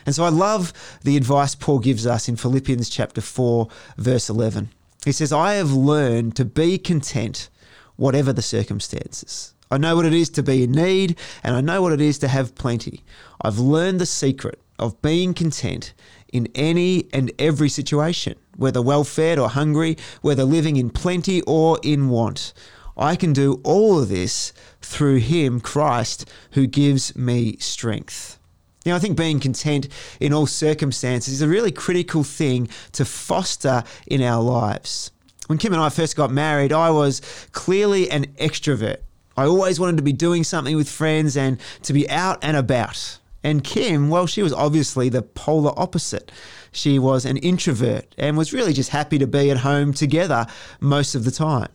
And 0.07 0.15
so 0.15 0.25
I 0.25 0.31
love 0.31 0.73
the 1.03 1.17
advice 1.17 1.55
Paul 1.55 1.79
gives 1.79 2.07
us 2.07 2.29
in 2.29 2.37
Philippians 2.37 2.89
chapter 2.89 3.21
4, 3.21 3.69
verse 3.97 4.29
11. 4.29 4.71
He 5.05 5.13
says, 5.13 5.33
I 5.33 5.55
have 5.55 5.73
learned 5.73 6.37
to 6.37 6.45
be 6.45 6.79
content, 6.79 7.49
whatever 7.97 8.33
the 8.33 8.43
circumstances. 8.43 9.55
I 9.71 9.79
know 9.79 9.95
what 9.95 10.07
it 10.07 10.13
is 10.13 10.29
to 10.31 10.43
be 10.43 10.65
in 10.65 10.73
need, 10.73 11.17
and 11.45 11.55
I 11.55 11.61
know 11.61 11.81
what 11.81 11.93
it 11.93 12.01
is 12.01 12.19
to 12.19 12.29
have 12.29 12.57
plenty. 12.57 13.05
I've 13.41 13.59
learned 13.59 14.01
the 14.01 14.07
secret 14.07 14.61
of 14.81 15.01
being 15.01 15.33
content 15.33 15.95
in 16.33 16.49
any 16.55 17.09
and 17.13 17.31
every 17.39 17.69
situation, 17.69 18.35
whether 18.57 18.83
well 18.83 19.05
fed 19.05 19.39
or 19.39 19.49
hungry, 19.49 19.97
whether 20.23 20.45
living 20.45 20.77
in 20.77 20.91
plenty 20.91 21.41
or 21.43 21.79
in 21.85 22.09
want. 22.09 22.53
I 22.97 23.15
can 23.15 23.33
do 23.33 23.61
all 23.63 24.01
of 24.01 24.09
this 24.09 24.53
through 24.83 25.19
Him, 25.19 25.61
Christ, 25.61 26.29
who 26.53 26.67
gives 26.67 27.15
me 27.15 27.57
strength. 27.59 28.40
You 28.85 28.93
know, 28.93 28.97
I 28.97 28.99
think 28.99 29.19
being 29.19 29.41
content 29.41 29.89
in 30.21 30.33
all 30.33 30.47
circumstances 30.47 31.35
is 31.35 31.43
a 31.43 31.49
really 31.49 31.71
critical 31.71 32.25
thing 32.25 32.69
to 32.93 33.05
foster 33.05 33.85
in 34.07 34.23
our 34.23 34.43
lives. 34.43 35.11
When 35.49 35.59
Kim 35.59 35.73
and 35.73 35.83
I 35.83 35.91
first 35.91 36.17
got 36.17 36.31
married, 36.31 36.73
I 36.73 36.91
was 36.91 37.21
clearly 37.53 38.11
an 38.11 38.27
extrovert. 38.39 38.99
I 39.37 39.45
always 39.45 39.79
wanted 39.79 39.97
to 39.99 40.03
be 40.03 40.13
doing 40.13 40.45
something 40.45 40.77
with 40.77 40.89
friends 40.89 41.37
and 41.37 41.61
to 41.83 41.93
be 41.93 42.09
out 42.09 42.39
and 42.43 42.57
about. 42.57 43.19
And 43.43 43.65
Kim, 43.65 44.09
well, 44.09 44.27
she 44.27 44.43
was 44.43 44.53
obviously 44.53 45.09
the 45.09 45.23
polar 45.23 45.73
opposite. 45.77 46.31
She 46.73 46.99
was 46.99 47.25
an 47.25 47.37
introvert 47.39 48.15
and 48.17 48.37
was 48.37 48.53
really 48.53 48.73
just 48.73 48.91
happy 48.91 49.19
to 49.19 49.27
be 49.27 49.51
at 49.51 49.59
home 49.59 49.93
together 49.93 50.47
most 50.81 51.15
of 51.15 51.25
the 51.25 51.31
time. 51.31 51.69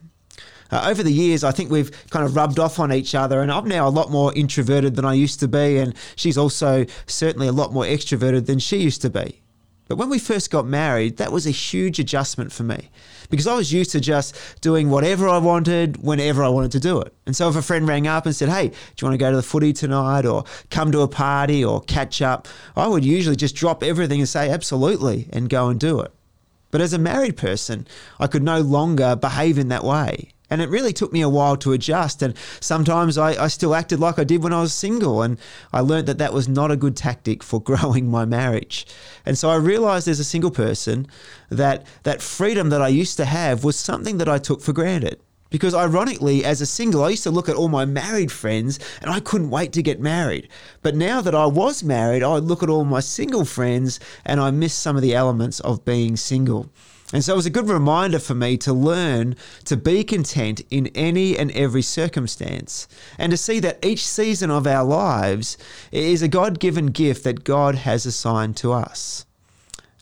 Uh, 0.76 0.90
over 0.90 1.04
the 1.04 1.12
years, 1.12 1.46
I 1.46 1.52
think 1.52 1.72
we've 1.72 1.90
kind 2.10 2.26
of 2.26 2.36
rubbed 2.36 2.60
off 2.60 2.80
on 2.80 2.92
each 2.92 3.16
other, 3.16 3.40
and 3.40 3.50
I'm 3.50 3.66
now 3.66 3.88
a 3.88 3.90
lot 3.90 4.12
more 4.12 4.34
introverted 4.36 4.98
than 4.98 5.06
I 5.06 5.14
used 5.14 5.40
to 5.40 5.48
be, 5.48 5.78
and 5.78 5.96
she's 6.18 6.38
also 6.38 6.86
certainly 7.08 7.48
a 7.48 7.54
lot 7.54 7.72
more 7.72 7.86
extroverted 7.86 8.46
than 8.46 8.60
she 8.60 8.80
used 8.80 9.02
to 9.04 9.10
be. 9.10 9.42
But 9.88 9.98
when 9.98 10.10
we 10.10 10.20
first 10.20 10.52
got 10.52 10.68
married, 10.68 11.16
that 11.16 11.32
was 11.32 11.48
a 11.48 11.52
huge 11.52 11.98
adjustment 11.98 12.52
for 12.52 12.64
me 12.64 12.90
because 13.30 13.48
I 13.48 13.56
was 13.56 13.72
used 13.72 13.92
to 13.92 14.02
just 14.02 14.36
doing 14.60 14.90
whatever 14.90 15.30
I 15.30 15.38
wanted 15.38 16.04
whenever 16.04 16.44
I 16.44 16.50
wanted 16.50 16.74
to 16.74 16.82
do 16.82 17.00
it. 17.00 17.14
And 17.26 17.34
so 17.38 17.48
if 17.48 17.56
a 17.56 17.62
friend 17.62 17.88
rang 17.88 18.06
up 18.06 18.26
and 18.26 18.36
said, 18.36 18.50
Hey, 18.50 18.68
do 18.68 18.76
you 19.00 19.08
want 19.08 19.14
to 19.14 19.18
go 19.18 19.30
to 19.30 19.38
the 19.38 19.44
footy 19.44 19.72
tonight 19.72 20.26
or 20.26 20.44
come 20.72 20.92
to 20.92 21.02
a 21.02 21.08
party 21.08 21.64
or 21.64 21.82
catch 21.84 22.22
up? 22.22 22.50
I 22.76 22.88
would 22.88 23.06
usually 23.06 23.38
just 23.38 23.56
drop 23.56 23.82
everything 23.82 24.20
and 24.20 24.28
say, 24.28 24.50
Absolutely, 24.50 25.30
and 25.32 25.50
go 25.50 25.70
and 25.70 25.80
do 25.80 26.02
it. 26.02 26.12
But 26.72 26.82
as 26.82 26.92
a 26.92 27.00
married 27.00 27.38
person, 27.38 27.88
I 28.20 28.28
could 28.28 28.44
no 28.44 28.60
longer 28.60 29.16
behave 29.16 29.58
in 29.58 29.70
that 29.70 29.86
way. 29.86 30.34
And 30.50 30.62
it 30.62 30.70
really 30.70 30.94
took 30.94 31.12
me 31.12 31.22
a 31.22 31.30
while 31.30 31.58
to 31.58 31.74
adjust. 31.74 32.22
And 32.22 32.36
sometimes 32.60 33.18
I, 33.18 33.44
I, 33.44 33.48
still 33.48 33.74
acted 33.74 34.00
like 34.00 34.20
I 34.20 34.24
did 34.24 34.44
when 34.44 34.54
I 34.54 34.62
was 34.62 34.74
single. 34.74 35.22
And 35.22 35.38
I 35.74 35.80
learned 35.80 36.08
that 36.08 36.18
that 36.20 36.34
was 36.34 36.48
not 36.48 36.72
a 36.72 36.76
good 36.76 36.96
tactic 36.96 37.44
for 37.44 37.62
growing 37.72 38.10
my 38.10 38.26
marriage. 38.26 38.86
And 39.26 39.38
so 39.38 39.50
I 39.50 39.56
realized 39.56 40.08
as 40.08 40.20
a 40.20 40.24
single 40.24 40.52
person 40.52 41.08
that 41.50 41.86
that 42.04 42.22
freedom 42.22 42.70
that 42.70 42.82
I 42.82 42.88
used 42.90 43.18
to 43.18 43.26
have 43.26 43.64
was 43.64 43.76
something 43.76 44.18
that 44.18 44.30
I 44.30 44.38
took 44.38 44.62
for 44.62 44.74
granted. 44.74 45.20
Because 45.52 45.76
ironically, 45.76 46.44
as 46.44 46.60
a 46.60 46.66
single, 46.66 47.04
I 47.04 47.10
used 47.10 47.24
to 47.24 47.32
look 47.32 47.48
at 47.48 47.56
all 47.56 47.70
my 47.70 47.86
married 47.86 48.32
friends 48.32 48.80
and 49.02 49.10
I 49.10 49.20
couldn't 49.20 49.52
wait 49.52 49.72
to 49.74 49.84
get 49.84 50.00
married. 50.02 50.50
But 50.82 50.96
now 50.96 51.22
that 51.22 51.36
I 51.36 51.46
was 51.46 51.84
married, 51.84 52.24
I 52.24 52.36
look 52.38 52.64
at 52.64 52.70
all 52.70 52.84
my 52.84 53.00
single 53.00 53.46
friends 53.46 54.00
and 54.26 54.42
I 54.42 54.52
miss 54.52 54.74
some 54.74 54.96
of 54.96 55.02
the 55.02 55.16
elements 55.16 55.60
of 55.62 55.86
being 55.86 56.18
single. 56.18 56.70
And 57.14 57.24
so 57.24 57.34
it 57.34 57.36
was 57.36 57.46
a 57.46 57.52
good 57.52 57.70
reminder 57.70 58.18
for 58.18 58.34
me 58.34 58.58
to 58.58 58.74
learn 58.74 59.36
to 59.66 59.78
be 59.78 60.04
content 60.04 60.62
in 60.72 60.88
any 60.96 61.38
and 61.38 61.52
every 61.52 61.84
circumstance 61.84 62.88
and 63.20 63.32
to 63.32 63.38
see 63.38 63.60
that 63.60 63.86
each 63.86 64.06
season 64.06 64.50
of 64.50 64.66
our 64.66 64.84
lives 64.84 65.58
is 65.92 66.24
a 66.24 66.28
God 66.28 66.60
given 66.60 66.88
gift 66.88 67.24
that 67.24 67.44
God 67.44 67.76
has 67.76 68.08
assigned 68.08 68.58
to 68.58 68.74
us. 68.74 69.26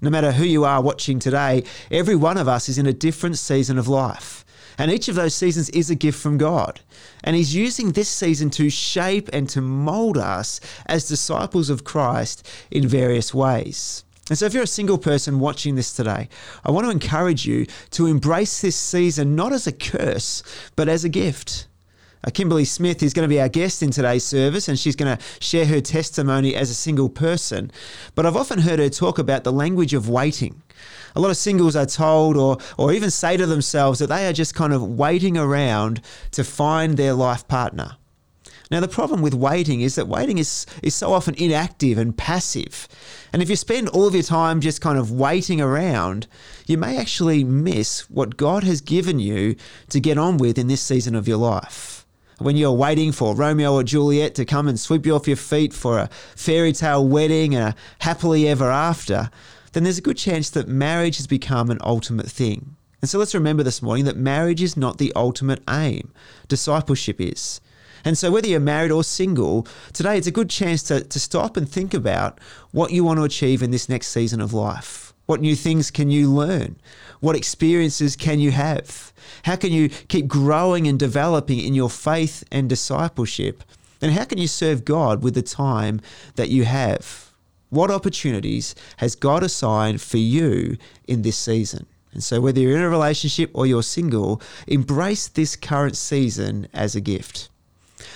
No 0.01 0.09
matter 0.09 0.31
who 0.31 0.45
you 0.45 0.63
are 0.63 0.81
watching 0.81 1.19
today, 1.19 1.63
every 1.91 2.15
one 2.15 2.37
of 2.37 2.47
us 2.47 2.69
is 2.69 2.77
in 2.77 2.87
a 2.87 2.93
different 2.93 3.37
season 3.37 3.77
of 3.77 3.87
life. 3.87 4.43
And 4.77 4.89
each 4.91 5.07
of 5.07 5.15
those 5.15 5.35
seasons 5.35 5.69
is 5.69 5.89
a 5.89 5.95
gift 5.95 6.19
from 6.19 6.37
God. 6.37 6.81
And 7.23 7.35
He's 7.35 7.55
using 7.55 7.91
this 7.91 8.09
season 8.09 8.49
to 8.51 8.69
shape 8.69 9.29
and 9.31 9.47
to 9.49 9.61
mold 9.61 10.17
us 10.17 10.59
as 10.87 11.07
disciples 11.07 11.69
of 11.69 11.83
Christ 11.83 12.47
in 12.71 12.87
various 12.87 13.33
ways. 13.33 14.03
And 14.29 14.37
so, 14.37 14.45
if 14.45 14.53
you're 14.53 14.63
a 14.63 14.67
single 14.67 14.97
person 14.97 15.39
watching 15.39 15.75
this 15.75 15.93
today, 15.93 16.29
I 16.63 16.71
want 16.71 16.85
to 16.85 16.91
encourage 16.91 17.45
you 17.45 17.65
to 17.91 18.05
embrace 18.05 18.61
this 18.61 18.77
season 18.77 19.35
not 19.35 19.51
as 19.51 19.67
a 19.67 19.73
curse, 19.73 20.43
but 20.75 20.87
as 20.87 21.03
a 21.03 21.09
gift. 21.09 21.67
Uh, 22.25 22.31
Kimberly 22.31 22.63
Smith 22.63 23.03
is 23.03 23.13
going 23.13 23.27
to 23.27 23.33
be 23.33 23.41
our 23.41 23.49
guest 23.49 23.83
in 23.83 23.91
today's 23.91 24.23
service, 24.23 24.69
and 24.69 24.79
she's 24.79 24.95
going 24.95 25.17
to 25.17 25.23
share 25.41 25.65
her 25.65 25.81
testimony 25.81 26.55
as 26.55 26.69
a 26.69 26.73
single 26.73 27.09
person. 27.09 27.69
But 28.15 28.25
I've 28.25 28.37
often 28.37 28.59
heard 28.59 28.79
her 28.79 28.89
talk 28.89 29.19
about 29.19 29.43
the 29.43 29.51
language 29.51 29.93
of 29.93 30.07
waiting. 30.07 30.61
A 31.15 31.19
lot 31.19 31.29
of 31.29 31.37
singles 31.37 31.75
are 31.75 31.85
told, 31.85 32.37
or, 32.37 32.57
or 32.77 32.93
even 32.93 33.11
say 33.11 33.35
to 33.35 33.45
themselves, 33.45 33.99
that 33.99 34.07
they 34.07 34.25
are 34.25 34.33
just 34.33 34.55
kind 34.55 34.71
of 34.71 34.81
waiting 34.81 35.37
around 35.37 36.01
to 36.31 36.45
find 36.45 36.95
their 36.95 37.13
life 37.13 37.45
partner. 37.49 37.97
Now, 38.71 38.79
the 38.79 38.87
problem 38.87 39.21
with 39.21 39.33
waiting 39.33 39.81
is 39.81 39.95
that 39.95 40.07
waiting 40.07 40.37
is, 40.37 40.65
is 40.81 40.95
so 40.95 41.13
often 41.13 41.35
inactive 41.35 41.97
and 41.97 42.17
passive. 42.17 42.87
And 43.33 43.41
if 43.41 43.49
you 43.49 43.55
spend 43.55 43.89
all 43.89 44.05
of 44.05 44.13
your 44.13 44.21
time 44.21 44.61
just 44.61 44.79
kind 44.79 44.97
of 44.97 45.11
waiting 45.11 45.59
around, 45.59 46.27
you 46.67 46.77
may 46.77 46.99
actually 46.99 47.43
miss 47.43 48.07
what 48.07 48.37
God 48.37 48.63
has 48.63 48.79
given 48.79 49.19
you 49.19 49.55
to 49.89 49.99
get 49.99 50.19
on 50.19 50.37
with 50.37 50.59
in 50.59 50.67
this 50.67 50.83
season 50.83 51.15
of 51.15 51.27
your 51.27 51.37
life. 51.37 52.05
When 52.37 52.55
you're 52.57 52.71
waiting 52.71 53.11
for 53.11 53.35
Romeo 53.35 53.73
or 53.73 53.83
Juliet 53.83 54.35
to 54.35 54.45
come 54.45 54.67
and 54.67 54.79
sweep 54.79 55.07
you 55.07 55.15
off 55.15 55.27
your 55.27 55.35
feet 55.35 55.73
for 55.73 55.97
a 55.97 56.09
fairy 56.35 56.73
tale 56.73 57.07
wedding 57.07 57.55
and 57.55 57.69
a 57.73 57.75
happily 57.99 58.47
ever 58.47 58.69
after, 58.69 59.31
then 59.71 59.83
there's 59.83 59.97
a 59.97 60.01
good 60.01 60.17
chance 60.17 60.51
that 60.51 60.67
marriage 60.67 61.17
has 61.17 61.25
become 61.25 61.71
an 61.71 61.79
ultimate 61.81 62.29
thing. 62.29 62.75
And 63.01 63.09
so 63.09 63.17
let's 63.17 63.33
remember 63.33 63.63
this 63.63 63.81
morning 63.81 64.05
that 64.05 64.15
marriage 64.15 64.61
is 64.61 64.77
not 64.77 64.99
the 64.99 65.11
ultimate 65.15 65.63
aim, 65.67 66.13
discipleship 66.47 67.19
is. 67.19 67.61
And 68.05 68.17
so, 68.17 68.31
whether 68.31 68.47
you're 68.47 68.59
married 68.59 68.91
or 68.91 69.03
single, 69.03 69.65
today 69.93 70.17
it's 70.17 70.27
a 70.27 70.31
good 70.31 70.49
chance 70.49 70.83
to, 70.83 71.03
to 71.03 71.19
stop 71.19 71.55
and 71.55 71.67
think 71.67 71.93
about 71.93 72.39
what 72.71 72.91
you 72.91 73.03
want 73.03 73.19
to 73.19 73.23
achieve 73.23 73.63
in 73.63 73.71
this 73.71 73.87
next 73.87 74.07
season 74.07 74.41
of 74.41 74.53
life. 74.53 75.13
What 75.25 75.39
new 75.39 75.55
things 75.55 75.89
can 75.89 76.11
you 76.11 76.29
learn? 76.29 76.75
What 77.21 77.37
experiences 77.37 78.17
can 78.17 78.39
you 78.39 78.51
have? 78.51 79.13
How 79.43 79.55
can 79.55 79.71
you 79.71 79.87
keep 79.87 80.27
growing 80.27 80.85
and 80.85 80.99
developing 80.99 81.59
in 81.59 81.73
your 81.73 81.89
faith 81.89 82.43
and 82.51 82.67
discipleship? 82.67 83.63
And 84.01 84.11
how 84.11 84.25
can 84.25 84.37
you 84.37 84.47
serve 84.47 84.83
God 84.83 85.23
with 85.23 85.33
the 85.33 85.41
time 85.41 86.01
that 86.35 86.49
you 86.49 86.65
have? 86.65 87.31
What 87.69 87.89
opportunities 87.89 88.75
has 88.97 89.15
God 89.15 89.43
assigned 89.43 90.01
for 90.01 90.17
you 90.17 90.77
in 91.07 91.21
this 91.21 91.37
season? 91.37 91.85
And 92.11 92.21
so, 92.21 92.41
whether 92.41 92.59
you're 92.59 92.77
in 92.77 92.83
a 92.83 92.89
relationship 92.89 93.49
or 93.53 93.65
you're 93.65 93.81
single, 93.81 94.41
embrace 94.67 95.29
this 95.29 95.55
current 95.55 95.95
season 95.95 96.67
as 96.73 96.95
a 96.95 97.01
gift. 97.01 97.49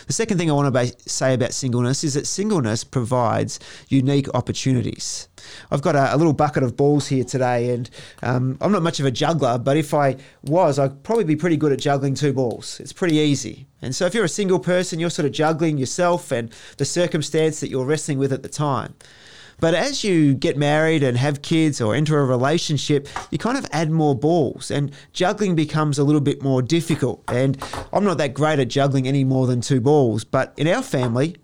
The 0.07 0.13
second 0.13 0.37
thing 0.37 0.49
I 0.49 0.53
want 0.53 0.73
to 0.73 1.09
say 1.09 1.33
about 1.33 1.53
singleness 1.53 2.05
is 2.05 2.13
that 2.13 2.25
singleness 2.25 2.85
provides 2.85 3.59
unique 3.89 4.33
opportunities. 4.33 5.27
I've 5.69 5.81
got 5.81 5.97
a, 5.97 6.15
a 6.15 6.17
little 6.17 6.31
bucket 6.31 6.63
of 6.63 6.77
balls 6.77 7.07
here 7.07 7.25
today, 7.25 7.73
and 7.73 7.89
um, 8.23 8.57
I'm 8.61 8.71
not 8.71 8.83
much 8.83 9.01
of 9.01 9.05
a 9.05 9.11
juggler, 9.11 9.57
but 9.57 9.75
if 9.75 9.93
I 9.93 10.15
was, 10.43 10.79
I'd 10.79 11.03
probably 11.03 11.25
be 11.25 11.35
pretty 11.35 11.57
good 11.57 11.73
at 11.73 11.79
juggling 11.79 12.15
two 12.15 12.31
balls. 12.31 12.79
It's 12.79 12.93
pretty 12.93 13.17
easy. 13.17 13.67
And 13.81 13.93
so, 13.93 14.05
if 14.05 14.13
you're 14.13 14.23
a 14.23 14.29
single 14.29 14.59
person, 14.59 14.97
you're 14.97 15.09
sort 15.09 15.25
of 15.25 15.33
juggling 15.33 15.77
yourself 15.77 16.31
and 16.31 16.53
the 16.77 16.85
circumstance 16.85 17.59
that 17.59 17.69
you're 17.69 17.85
wrestling 17.85 18.17
with 18.17 18.31
at 18.31 18.43
the 18.43 18.49
time. 18.49 18.95
But 19.59 19.73
as 19.73 20.03
you 20.03 20.35
get 20.35 20.57
married 20.57 21.01
and 21.01 21.17
have 21.17 21.41
kids 21.41 21.81
or 21.81 21.95
enter 21.95 22.19
a 22.19 22.25
relationship, 22.25 23.07
you 23.31 23.37
kind 23.37 23.57
of 23.57 23.65
add 23.71 23.89
more 23.89 24.15
balls 24.15 24.69
and 24.69 24.91
juggling 25.13 25.55
becomes 25.55 25.97
a 25.97 26.03
little 26.03 26.21
bit 26.21 26.43
more 26.43 26.61
difficult. 26.61 27.23
And 27.27 27.57
I'm 27.91 28.03
not 28.03 28.17
that 28.19 28.33
great 28.33 28.59
at 28.59 28.67
juggling 28.67 29.07
any 29.07 29.23
more 29.23 29.47
than 29.47 29.61
two 29.61 29.81
balls, 29.81 30.23
but 30.23 30.53
in 30.57 30.67
our 30.67 30.83
family, 30.83 31.37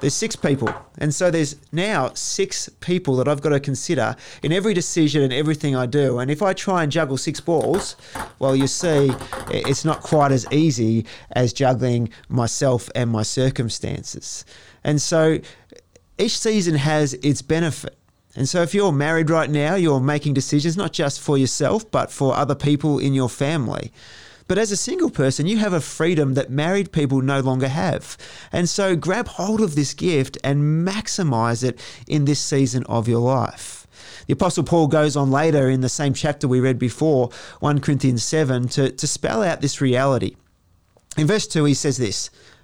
there's 0.00 0.14
six 0.14 0.34
people. 0.34 0.74
And 0.98 1.14
so 1.14 1.30
there's 1.30 1.56
now 1.72 2.12
six 2.14 2.70
people 2.80 3.16
that 3.16 3.28
I've 3.28 3.42
got 3.42 3.50
to 3.50 3.60
consider 3.60 4.16
in 4.42 4.52
every 4.52 4.72
decision 4.72 5.22
and 5.22 5.32
everything 5.32 5.76
I 5.76 5.84
do. 5.84 6.18
And 6.18 6.30
if 6.30 6.42
I 6.42 6.54
try 6.54 6.82
and 6.82 6.90
juggle 6.90 7.18
six 7.18 7.40
balls, 7.40 7.96
well, 8.38 8.56
you 8.56 8.66
see, 8.66 9.12
it's 9.50 9.84
not 9.84 10.00
quite 10.00 10.32
as 10.32 10.46
easy 10.50 11.04
as 11.32 11.52
juggling 11.52 12.08
myself 12.30 12.88
and 12.94 13.10
my 13.10 13.22
circumstances. 13.22 14.46
And 14.82 15.00
so 15.02 15.38
each 16.20 16.38
season 16.38 16.74
has 16.74 17.14
its 17.14 17.42
benefit. 17.42 17.96
And 18.36 18.48
so, 18.48 18.62
if 18.62 18.74
you're 18.74 18.92
married 18.92 19.30
right 19.30 19.50
now, 19.50 19.74
you're 19.74 20.00
making 20.00 20.34
decisions 20.34 20.76
not 20.76 20.92
just 20.92 21.20
for 21.20 21.36
yourself, 21.36 21.90
but 21.90 22.12
for 22.12 22.36
other 22.36 22.54
people 22.54 22.98
in 22.98 23.12
your 23.12 23.28
family. 23.28 23.92
But 24.46 24.58
as 24.58 24.70
a 24.70 24.76
single 24.76 25.10
person, 25.10 25.46
you 25.46 25.58
have 25.58 25.72
a 25.72 25.80
freedom 25.80 26.34
that 26.34 26.50
married 26.50 26.92
people 26.92 27.22
no 27.22 27.40
longer 27.40 27.68
have. 27.68 28.16
And 28.52 28.68
so, 28.68 28.94
grab 28.94 29.26
hold 29.26 29.60
of 29.60 29.74
this 29.74 29.94
gift 29.94 30.38
and 30.44 30.86
maximize 30.86 31.64
it 31.64 31.80
in 32.06 32.24
this 32.24 32.40
season 32.40 32.84
of 32.84 33.08
your 33.08 33.20
life. 33.20 33.86
The 34.26 34.34
Apostle 34.34 34.64
Paul 34.64 34.86
goes 34.86 35.16
on 35.16 35.30
later 35.30 35.68
in 35.68 35.80
the 35.80 35.88
same 35.88 36.14
chapter 36.14 36.46
we 36.46 36.60
read 36.60 36.78
before, 36.78 37.30
1 37.58 37.80
Corinthians 37.80 38.22
7, 38.22 38.68
to, 38.68 38.92
to 38.92 39.06
spell 39.06 39.42
out 39.42 39.60
this 39.60 39.80
reality. 39.80 40.36
In 41.16 41.26
verse 41.26 41.48
2, 41.48 41.64
he 41.64 41.74
says 41.74 41.96
this 41.96 42.30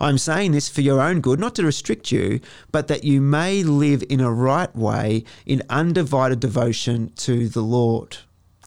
I'm 0.00 0.16
saying 0.16 0.52
this 0.52 0.68
for 0.68 0.80
your 0.80 1.00
own 1.00 1.20
good, 1.20 1.38
not 1.38 1.54
to 1.56 1.64
restrict 1.64 2.10
you, 2.10 2.40
but 2.72 2.88
that 2.88 3.04
you 3.04 3.20
may 3.20 3.62
live 3.62 4.02
in 4.08 4.20
a 4.20 4.32
right 4.32 4.74
way 4.74 5.24
in 5.44 5.62
undivided 5.68 6.40
devotion 6.40 7.12
to 7.16 7.48
the 7.48 7.60
Lord. 7.60 8.16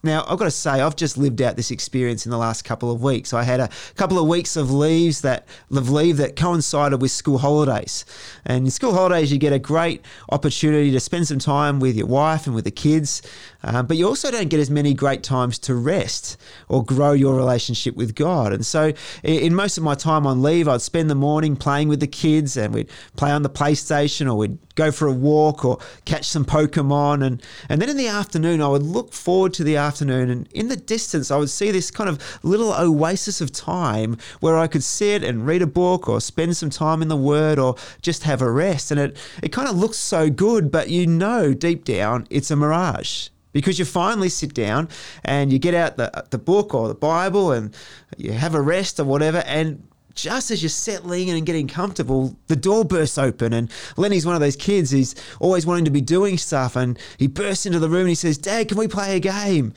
Now, 0.04 0.26
I've 0.28 0.38
got 0.38 0.44
to 0.44 0.50
say, 0.50 0.82
I've 0.82 0.96
just 0.96 1.16
lived 1.16 1.40
out 1.40 1.56
this 1.56 1.70
experience 1.70 2.26
in 2.26 2.30
the 2.30 2.36
last 2.36 2.62
couple 2.62 2.92
of 2.92 3.02
weeks. 3.02 3.32
I 3.32 3.42
had 3.42 3.58
a 3.58 3.70
couple 3.96 4.18
of 4.18 4.28
weeks 4.28 4.54
of 4.54 4.70
leaves 4.70 5.22
that 5.22 5.46
of 5.72 5.88
leave 5.90 6.18
that 6.18 6.36
coincided 6.36 7.00
with 7.00 7.10
school 7.10 7.38
holidays. 7.38 8.04
And 8.44 8.66
in 8.66 8.70
school 8.70 8.92
holidays, 8.92 9.32
you 9.32 9.38
get 9.38 9.54
a 9.54 9.58
great 9.58 10.04
opportunity 10.28 10.90
to 10.90 11.00
spend 11.00 11.26
some 11.26 11.38
time 11.38 11.80
with 11.80 11.96
your 11.96 12.06
wife 12.06 12.46
and 12.46 12.54
with 12.54 12.66
the 12.66 12.70
kids, 12.70 13.22
uh, 13.64 13.82
but 13.82 13.96
you 13.96 14.06
also 14.06 14.30
don't 14.30 14.48
get 14.48 14.60
as 14.60 14.70
many 14.70 14.92
great 14.94 15.22
times 15.22 15.58
to 15.60 15.74
rest 15.74 16.36
or 16.68 16.84
grow 16.84 17.12
your 17.12 17.34
relationship 17.34 17.96
with 17.96 18.14
God. 18.14 18.52
And 18.52 18.64
so, 18.64 18.92
in 19.22 19.54
most 19.54 19.78
of 19.78 19.84
my 19.84 19.94
time 19.94 20.26
on 20.26 20.42
leave, 20.42 20.68
I'd 20.68 20.82
spend 20.82 21.08
the 21.08 21.14
morning 21.14 21.56
playing 21.56 21.88
with 21.88 22.00
the 22.00 22.06
kids, 22.06 22.56
and 22.56 22.74
we'd 22.74 22.90
play 23.16 23.30
on 23.30 23.42
the 23.42 23.50
PlayStation, 23.50 24.30
or 24.30 24.36
we'd 24.36 24.58
go 24.74 24.90
for 24.90 25.08
a 25.08 25.12
walk, 25.12 25.64
or 25.64 25.78
catch 26.04 26.26
some 26.26 26.44
Pokemon, 26.44 27.24
and 27.24 27.42
and 27.68 27.80
then 27.80 27.88
in 27.88 27.96
the 27.96 28.08
afternoon, 28.08 28.60
I 28.60 28.68
would 28.68 28.82
look 28.82 29.12
forward 29.12 29.54
to 29.54 29.64
the 29.64 29.76
afternoon, 29.76 30.30
and 30.30 30.48
in 30.52 30.68
the 30.68 30.76
distance, 30.76 31.30
I 31.30 31.36
would 31.36 31.50
see 31.50 31.70
this 31.70 31.90
kind 31.90 32.10
of 32.10 32.20
little 32.42 32.74
oasis 32.74 33.40
of 33.40 33.50
time 33.50 34.18
where 34.40 34.58
I 34.58 34.66
could 34.66 34.84
sit 34.84 35.24
and 35.24 35.46
read 35.46 35.62
a 35.62 35.66
book 35.66 36.08
or 36.08 36.20
spend 36.20 36.56
some 36.56 36.70
time 36.70 37.00
in 37.00 37.08
the 37.08 37.16
Word 37.16 37.58
or 37.58 37.76
just 38.02 38.24
have 38.24 38.42
a 38.42 38.50
rest. 38.50 38.90
And 38.90 39.00
it, 39.00 39.16
it 39.42 39.52
kind 39.52 39.68
of 39.68 39.76
looks 39.76 39.96
so 39.96 40.28
good, 40.28 40.70
but 40.70 40.90
you 40.90 41.06
know 41.06 41.54
deep 41.54 41.84
down 41.84 42.26
it's 42.30 42.50
a 42.50 42.56
mirage 42.56 43.28
because 43.54 43.78
you 43.78 43.86
finally 43.86 44.28
sit 44.28 44.52
down 44.52 44.90
and 45.24 45.50
you 45.50 45.58
get 45.58 45.72
out 45.72 45.96
the, 45.96 46.26
the 46.28 46.36
book 46.36 46.74
or 46.74 46.88
the 46.88 46.94
Bible 46.94 47.52
and 47.52 47.74
you 48.18 48.32
have 48.32 48.54
a 48.54 48.60
rest 48.60 49.00
or 49.00 49.04
whatever, 49.04 49.38
and 49.46 49.88
just 50.14 50.50
as 50.50 50.62
you're 50.62 50.70
settling 50.70 51.28
in 51.28 51.36
and 51.36 51.46
getting 51.46 51.66
comfortable, 51.66 52.36
the 52.46 52.56
door 52.56 52.84
bursts 52.84 53.18
open. 53.18 53.52
And 53.52 53.70
Lenny's 53.96 54.26
one 54.26 54.34
of 54.34 54.40
those 54.40 54.56
kids 54.56 54.90
who's 54.90 55.14
always 55.40 55.66
wanting 55.66 55.84
to 55.86 55.90
be 55.90 56.00
doing 56.00 56.38
stuff. 56.38 56.76
And 56.76 56.98
he 57.18 57.26
bursts 57.26 57.66
into 57.66 57.78
the 57.78 57.88
room 57.88 58.02
and 58.02 58.10
he 58.10 58.14
says, 58.14 58.38
Dad, 58.38 58.68
can 58.68 58.78
we 58.78 58.86
play 58.86 59.16
a 59.16 59.20
game? 59.20 59.74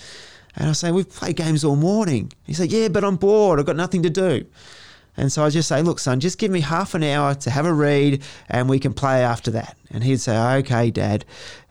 And 0.56 0.70
I 0.70 0.74
say, 0.74 0.92
We've 0.92 1.10
played 1.10 1.36
games 1.36 1.64
all 1.64 1.76
morning. 1.76 2.32
He's 2.46 2.60
like, 2.60 2.72
Yeah, 2.72 2.88
but 2.88 3.04
I'm 3.04 3.16
bored. 3.16 3.60
I've 3.60 3.66
got 3.66 3.76
nothing 3.76 4.04
to 4.04 4.10
do. 4.10 4.46
And 5.16 5.32
so 5.32 5.44
I 5.44 5.50
just 5.50 5.68
say, 5.68 5.82
Look, 5.82 6.00
son, 6.00 6.20
just 6.20 6.38
give 6.38 6.52
me 6.52 6.62
half 6.62 6.94
an 6.94 7.04
hour 7.04 7.36
to 7.36 7.50
have 7.50 7.66
a 7.66 7.74
read 7.74 8.24
and 8.50 8.70
we 8.70 8.80
can 8.80 8.94
play 8.94 9.24
after 9.24 9.52
that. 9.52 9.77
And 9.90 10.04
he'd 10.04 10.20
say, 10.20 10.38
okay, 10.58 10.92
dad. 10.92 11.24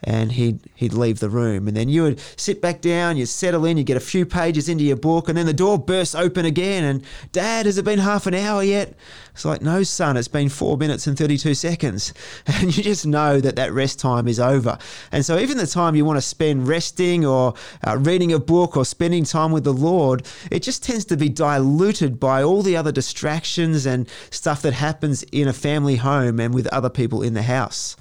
And 0.02 0.32
he'd, 0.32 0.60
he'd 0.74 0.92
leave 0.92 1.20
the 1.20 1.28
room. 1.28 1.68
And 1.68 1.76
then 1.76 1.88
you 1.88 2.02
would 2.02 2.20
sit 2.36 2.62
back 2.62 2.80
down, 2.80 3.16
you'd 3.16 3.26
settle 3.26 3.64
in, 3.64 3.76
you 3.76 3.84
get 3.84 3.96
a 3.96 4.00
few 4.00 4.24
pages 4.24 4.68
into 4.68 4.84
your 4.84 4.96
book, 4.96 5.28
and 5.28 5.36
then 5.36 5.46
the 5.46 5.52
door 5.52 5.78
bursts 5.78 6.14
open 6.14 6.46
again. 6.46 6.84
And, 6.84 7.04
dad, 7.32 7.66
has 7.66 7.76
it 7.76 7.84
been 7.84 7.98
half 7.98 8.26
an 8.26 8.34
hour 8.34 8.62
yet? 8.62 8.94
It's 9.32 9.44
like, 9.44 9.60
no, 9.60 9.82
son, 9.82 10.16
it's 10.16 10.28
been 10.28 10.48
four 10.48 10.78
minutes 10.78 11.06
and 11.06 11.16
32 11.18 11.54
seconds. 11.54 12.14
And 12.46 12.74
you 12.74 12.82
just 12.82 13.06
know 13.06 13.38
that 13.40 13.56
that 13.56 13.72
rest 13.72 13.98
time 13.98 14.28
is 14.28 14.40
over. 14.40 14.78
And 15.12 15.26
so, 15.26 15.38
even 15.38 15.58
the 15.58 15.66
time 15.66 15.94
you 15.94 16.06
want 16.06 16.16
to 16.16 16.22
spend 16.22 16.66
resting 16.66 17.26
or 17.26 17.52
uh, 17.86 17.98
reading 17.98 18.32
a 18.32 18.38
book 18.38 18.76
or 18.76 18.84
spending 18.84 19.24
time 19.24 19.52
with 19.52 19.64
the 19.64 19.74
Lord, 19.74 20.26
it 20.50 20.60
just 20.60 20.82
tends 20.82 21.04
to 21.06 21.16
be 21.18 21.28
diluted 21.28 22.18
by 22.18 22.42
all 22.42 22.62
the 22.62 22.76
other 22.76 22.92
distractions 22.92 23.84
and 23.84 24.08
stuff 24.30 24.62
that 24.62 24.72
happens 24.72 25.22
in 25.24 25.48
a 25.48 25.52
family 25.52 25.96
home 25.96 26.40
and 26.40 26.54
with 26.54 26.66
other 26.68 26.88
people 26.88 27.20
in 27.22 27.34
the 27.34 27.42
house. 27.42 27.96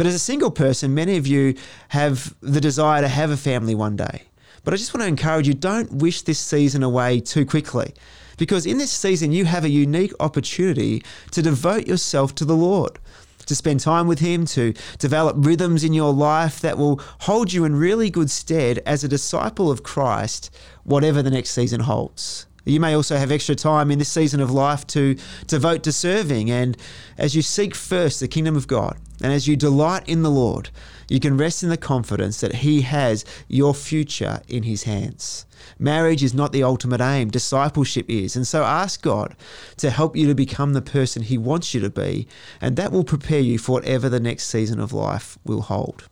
But 0.00 0.06
as 0.06 0.14
a 0.14 0.18
single 0.18 0.50
person, 0.50 0.94
many 0.94 1.18
of 1.18 1.26
you 1.26 1.54
have 1.88 2.34
the 2.40 2.58
desire 2.58 3.02
to 3.02 3.08
have 3.08 3.30
a 3.30 3.36
family 3.36 3.74
one 3.74 3.96
day. 3.96 4.22
But 4.64 4.72
I 4.72 4.78
just 4.78 4.94
want 4.94 5.02
to 5.02 5.08
encourage 5.08 5.46
you 5.46 5.52
don't 5.52 5.92
wish 5.92 6.22
this 6.22 6.38
season 6.38 6.82
away 6.82 7.20
too 7.20 7.44
quickly. 7.44 7.92
Because 8.38 8.64
in 8.64 8.78
this 8.78 8.90
season, 8.90 9.30
you 9.30 9.44
have 9.44 9.62
a 9.62 9.68
unique 9.68 10.14
opportunity 10.18 11.02
to 11.32 11.42
devote 11.42 11.86
yourself 11.86 12.34
to 12.36 12.46
the 12.46 12.56
Lord, 12.56 12.98
to 13.44 13.54
spend 13.54 13.80
time 13.80 14.06
with 14.06 14.20
Him, 14.20 14.46
to 14.46 14.72
develop 14.98 15.36
rhythms 15.38 15.84
in 15.84 15.92
your 15.92 16.14
life 16.14 16.60
that 16.60 16.78
will 16.78 16.98
hold 17.18 17.52
you 17.52 17.66
in 17.66 17.76
really 17.76 18.08
good 18.08 18.30
stead 18.30 18.78
as 18.86 19.04
a 19.04 19.08
disciple 19.08 19.70
of 19.70 19.82
Christ, 19.82 20.48
whatever 20.82 21.20
the 21.20 21.30
next 21.30 21.50
season 21.50 21.80
holds. 21.80 22.46
You 22.64 22.80
may 22.80 22.94
also 22.94 23.18
have 23.18 23.30
extra 23.30 23.54
time 23.54 23.90
in 23.90 23.98
this 23.98 24.08
season 24.08 24.40
of 24.40 24.50
life 24.50 24.86
to 24.86 25.18
devote 25.46 25.82
to 25.82 25.92
serving. 25.92 26.50
And 26.50 26.78
as 27.18 27.34
you 27.34 27.42
seek 27.42 27.74
first 27.74 28.20
the 28.20 28.28
kingdom 28.28 28.56
of 28.56 28.66
God 28.66 28.96
and 29.22 29.32
as 29.32 29.46
you 29.46 29.56
delight 29.56 30.08
in 30.08 30.22
the 30.22 30.30
Lord, 30.30 30.70
you 31.08 31.20
can 31.20 31.36
rest 31.36 31.62
in 31.62 31.68
the 31.68 31.76
confidence 31.76 32.40
that 32.40 32.56
He 32.56 32.82
has 32.82 33.24
your 33.48 33.74
future 33.74 34.40
in 34.48 34.62
His 34.62 34.84
hands. 34.84 35.46
Marriage 35.78 36.22
is 36.22 36.34
not 36.34 36.52
the 36.52 36.62
ultimate 36.62 37.00
aim, 37.00 37.30
discipleship 37.30 38.08
is. 38.08 38.36
And 38.36 38.46
so 38.46 38.64
ask 38.64 39.02
God 39.02 39.36
to 39.76 39.90
help 39.90 40.16
you 40.16 40.26
to 40.28 40.34
become 40.34 40.72
the 40.72 40.82
person 40.82 41.22
He 41.22 41.38
wants 41.38 41.74
you 41.74 41.80
to 41.80 41.90
be, 41.90 42.26
and 42.60 42.76
that 42.76 42.92
will 42.92 43.04
prepare 43.04 43.40
you 43.40 43.58
for 43.58 43.72
whatever 43.72 44.08
the 44.08 44.20
next 44.20 44.44
season 44.48 44.80
of 44.80 44.92
life 44.92 45.38
will 45.44 45.62
hold. 45.62 46.08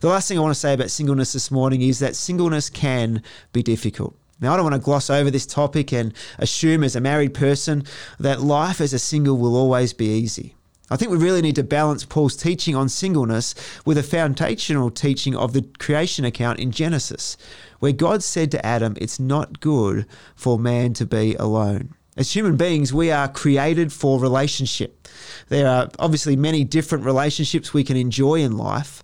The 0.00 0.08
last 0.08 0.28
thing 0.28 0.38
I 0.38 0.42
want 0.42 0.54
to 0.54 0.60
say 0.60 0.74
about 0.74 0.90
singleness 0.90 1.32
this 1.32 1.50
morning 1.50 1.82
is 1.82 1.98
that 1.98 2.16
singleness 2.16 2.70
can 2.70 3.22
be 3.52 3.62
difficult. 3.62 4.16
Now, 4.40 4.52
I 4.52 4.56
don't 4.56 4.66
want 4.66 4.74
to 4.74 4.80
gloss 4.80 5.08
over 5.08 5.30
this 5.30 5.46
topic 5.46 5.92
and 5.92 6.12
assume 6.38 6.84
as 6.84 6.94
a 6.94 7.00
married 7.00 7.32
person 7.32 7.84
that 8.18 8.42
life 8.42 8.80
as 8.80 8.92
a 8.92 8.98
single 8.98 9.38
will 9.38 9.56
always 9.56 9.92
be 9.94 10.06
easy. 10.06 10.55
I 10.88 10.96
think 10.96 11.10
we 11.10 11.16
really 11.16 11.42
need 11.42 11.56
to 11.56 11.64
balance 11.64 12.04
Paul's 12.04 12.36
teaching 12.36 12.76
on 12.76 12.88
singleness 12.88 13.54
with 13.84 13.98
a 13.98 14.04
foundational 14.04 14.90
teaching 14.90 15.34
of 15.34 15.52
the 15.52 15.62
creation 15.78 16.24
account 16.24 16.60
in 16.60 16.70
Genesis, 16.70 17.36
where 17.80 17.92
God 17.92 18.22
said 18.22 18.52
to 18.52 18.64
Adam, 18.64 18.94
It's 19.00 19.18
not 19.18 19.60
good 19.60 20.06
for 20.36 20.58
man 20.58 20.94
to 20.94 21.04
be 21.04 21.34
alone. 21.34 21.94
As 22.16 22.34
human 22.34 22.56
beings, 22.56 22.94
we 22.94 23.10
are 23.10 23.28
created 23.28 23.92
for 23.92 24.20
relationship. 24.20 25.08
There 25.48 25.68
are 25.68 25.90
obviously 25.98 26.36
many 26.36 26.64
different 26.64 27.04
relationships 27.04 27.74
we 27.74 27.84
can 27.84 27.96
enjoy 27.96 28.36
in 28.36 28.56
life. 28.56 29.02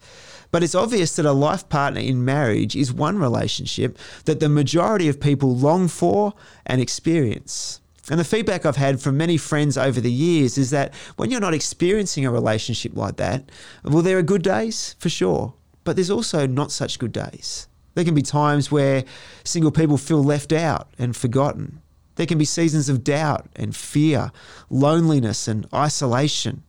But 0.50 0.62
it's 0.62 0.74
obvious 0.74 1.16
that 1.16 1.26
a 1.26 1.32
life 1.32 1.68
partner 1.68 2.00
in 2.00 2.24
marriage 2.24 2.76
is 2.76 2.92
one 2.92 3.18
relationship 3.18 3.98
that 4.26 4.38
the 4.38 4.48
majority 4.48 5.08
of 5.08 5.20
people 5.20 5.56
long 5.56 5.88
for 5.88 6.34
and 6.64 6.80
experience. 6.80 7.81
And 8.10 8.18
the 8.18 8.24
feedback 8.24 8.66
I've 8.66 8.76
had 8.76 9.00
from 9.00 9.16
many 9.16 9.36
friends 9.36 9.78
over 9.78 10.00
the 10.00 10.10
years 10.10 10.58
is 10.58 10.70
that 10.70 10.92
when 11.16 11.30
you're 11.30 11.40
not 11.40 11.54
experiencing 11.54 12.26
a 12.26 12.32
relationship 12.32 12.96
like 12.96 13.16
that, 13.16 13.50
well, 13.84 14.02
there 14.02 14.18
are 14.18 14.22
good 14.22 14.42
days 14.42 14.96
for 14.98 15.08
sure, 15.08 15.54
but 15.84 15.94
there's 15.96 16.10
also 16.10 16.46
not 16.46 16.72
such 16.72 16.98
good 16.98 17.12
days. 17.12 17.68
There 17.94 18.04
can 18.04 18.14
be 18.14 18.22
times 18.22 18.72
where 18.72 19.04
single 19.44 19.70
people 19.70 19.98
feel 19.98 20.22
left 20.22 20.52
out 20.52 20.88
and 20.98 21.14
forgotten. 21.14 21.80
There 22.16 22.26
can 22.26 22.38
be 22.38 22.44
seasons 22.44 22.88
of 22.88 23.04
doubt 23.04 23.48
and 23.54 23.74
fear, 23.74 24.32
loneliness 24.68 25.46
and 25.46 25.66
isolation. 25.72 26.62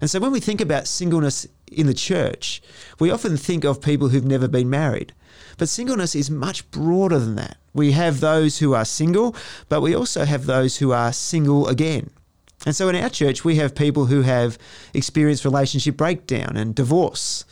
And 0.00 0.08
so 0.08 0.20
when 0.20 0.30
we 0.30 0.40
think 0.40 0.60
about 0.60 0.86
singleness 0.86 1.46
in 1.72 1.86
the 1.86 1.94
church, 1.94 2.62
we 3.00 3.10
often 3.10 3.36
think 3.36 3.64
of 3.64 3.80
people 3.80 4.08
who've 4.08 4.24
never 4.24 4.46
been 4.46 4.70
married. 4.70 5.12
But 5.58 5.68
singleness 5.68 6.14
is 6.14 6.30
much 6.30 6.68
broader 6.70 7.18
than 7.18 7.34
that. 7.34 7.58
We 7.74 7.92
have 7.92 8.20
those 8.20 8.58
who 8.58 8.74
are 8.74 8.84
single, 8.84 9.36
but 9.68 9.82
we 9.82 9.94
also 9.94 10.24
have 10.24 10.46
those 10.46 10.78
who 10.78 10.92
are 10.92 11.12
single 11.12 11.68
again. 11.68 12.10
And 12.64 12.74
so 12.74 12.88
in 12.88 12.96
our 12.96 13.10
church, 13.10 13.44
we 13.44 13.56
have 13.56 13.74
people 13.74 14.06
who 14.06 14.22
have 14.22 14.58
experienced 14.94 15.44
relationship 15.44 15.96
breakdown 15.96 16.56
and 16.56 16.74
divorce. 16.74 17.44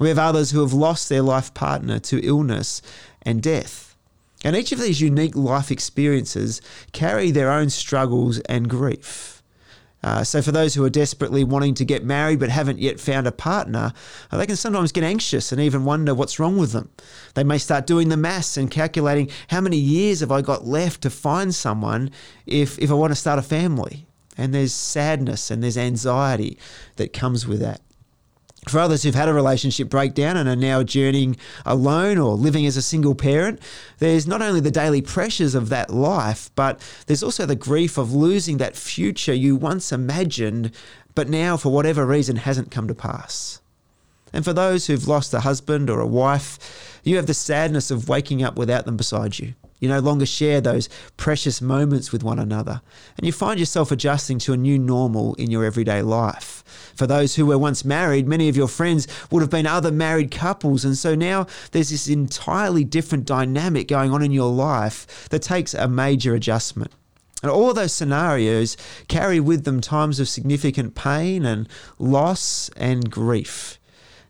We 0.00 0.08
have 0.08 0.18
others 0.18 0.50
who 0.50 0.60
have 0.60 0.72
lost 0.72 1.08
their 1.08 1.22
life 1.22 1.54
partner 1.54 1.98
to 2.00 2.26
illness 2.26 2.82
and 3.22 3.42
death. 3.42 3.94
And 4.42 4.54
each 4.54 4.72
of 4.72 4.80
these 4.80 5.00
unique 5.00 5.36
life 5.36 5.70
experiences 5.70 6.60
carry 6.92 7.30
their 7.30 7.50
own 7.50 7.70
struggles 7.70 8.40
and 8.40 8.68
grief. 8.68 9.33
Uh, 10.04 10.22
so, 10.22 10.42
for 10.42 10.52
those 10.52 10.74
who 10.74 10.84
are 10.84 10.90
desperately 10.90 11.42
wanting 11.42 11.72
to 11.72 11.84
get 11.84 12.04
married 12.04 12.38
but 12.38 12.50
haven't 12.50 12.78
yet 12.78 13.00
found 13.00 13.26
a 13.26 13.32
partner, 13.32 13.90
uh, 14.30 14.36
they 14.36 14.44
can 14.44 14.54
sometimes 14.54 14.92
get 14.92 15.02
anxious 15.02 15.50
and 15.50 15.62
even 15.62 15.86
wonder 15.86 16.14
what's 16.14 16.38
wrong 16.38 16.58
with 16.58 16.72
them. 16.72 16.90
They 17.32 17.42
may 17.42 17.56
start 17.56 17.86
doing 17.86 18.10
the 18.10 18.16
maths 18.18 18.58
and 18.58 18.70
calculating 18.70 19.30
how 19.48 19.62
many 19.62 19.78
years 19.78 20.20
have 20.20 20.30
I 20.30 20.42
got 20.42 20.66
left 20.66 21.00
to 21.02 21.10
find 21.10 21.54
someone 21.54 22.10
if, 22.44 22.78
if 22.78 22.90
I 22.90 22.94
want 22.94 23.12
to 23.12 23.16
start 23.16 23.38
a 23.38 23.42
family. 23.42 24.06
And 24.36 24.52
there's 24.52 24.74
sadness 24.74 25.50
and 25.50 25.62
there's 25.62 25.78
anxiety 25.78 26.58
that 26.96 27.14
comes 27.14 27.46
with 27.46 27.60
that. 27.60 27.80
For 28.68 28.78
others 28.78 29.02
who've 29.02 29.14
had 29.14 29.28
a 29.28 29.34
relationship 29.34 29.90
breakdown 29.90 30.36
and 30.36 30.48
are 30.48 30.56
now 30.56 30.82
journeying 30.82 31.36
alone 31.66 32.16
or 32.18 32.34
living 32.34 32.64
as 32.66 32.76
a 32.76 32.82
single 32.82 33.14
parent, 33.14 33.60
there's 33.98 34.26
not 34.26 34.40
only 34.40 34.60
the 34.60 34.70
daily 34.70 35.02
pressures 35.02 35.54
of 35.54 35.68
that 35.68 35.90
life, 35.90 36.50
but 36.54 36.80
there's 37.06 37.22
also 37.22 37.44
the 37.44 37.56
grief 37.56 37.98
of 37.98 38.14
losing 38.14 38.56
that 38.56 38.76
future 38.76 39.34
you 39.34 39.54
once 39.54 39.92
imagined, 39.92 40.70
but 41.14 41.28
now, 41.28 41.56
for 41.56 41.70
whatever 41.70 42.06
reason, 42.06 42.36
hasn't 42.36 42.70
come 42.70 42.88
to 42.88 42.94
pass. 42.94 43.60
And 44.32 44.44
for 44.44 44.52
those 44.52 44.86
who've 44.86 45.06
lost 45.06 45.34
a 45.34 45.40
husband 45.40 45.90
or 45.90 46.00
a 46.00 46.06
wife, 46.06 47.00
you 47.04 47.16
have 47.16 47.26
the 47.26 47.34
sadness 47.34 47.90
of 47.90 48.08
waking 48.08 48.42
up 48.42 48.56
without 48.56 48.86
them 48.86 48.96
beside 48.96 49.38
you. 49.38 49.54
You 49.78 49.88
no 49.88 50.00
longer 50.00 50.26
share 50.26 50.60
those 50.60 50.88
precious 51.16 51.60
moments 51.60 52.12
with 52.12 52.24
one 52.24 52.38
another, 52.38 52.80
and 53.18 53.26
you 53.26 53.32
find 53.32 53.60
yourself 53.60 53.92
adjusting 53.92 54.38
to 54.40 54.54
a 54.54 54.56
new 54.56 54.78
normal 54.78 55.34
in 55.34 55.50
your 55.50 55.64
everyday 55.64 56.00
life. 56.00 56.53
For 56.94 57.06
those 57.06 57.34
who 57.34 57.46
were 57.46 57.58
once 57.58 57.84
married, 57.84 58.28
many 58.28 58.48
of 58.48 58.56
your 58.56 58.68
friends 58.68 59.06
would 59.30 59.42
have 59.42 59.50
been 59.50 59.66
other 59.66 59.90
married 59.90 60.30
couples, 60.30 60.84
and 60.84 60.96
so 60.96 61.14
now 61.14 61.46
there's 61.72 61.90
this 61.90 62.08
entirely 62.08 62.84
different 62.84 63.24
dynamic 63.24 63.88
going 63.88 64.12
on 64.12 64.22
in 64.22 64.30
your 64.30 64.52
life 64.52 65.28
that 65.30 65.42
takes 65.42 65.74
a 65.74 65.88
major 65.88 66.34
adjustment. 66.34 66.92
And 67.42 67.50
all 67.50 67.68
of 67.68 67.76
those 67.76 67.92
scenarios 67.92 68.76
carry 69.08 69.38
with 69.38 69.64
them 69.64 69.80
times 69.80 70.18
of 70.18 70.28
significant 70.28 70.94
pain 70.94 71.44
and 71.44 71.68
loss 71.98 72.70
and 72.76 73.10
grief. 73.10 73.78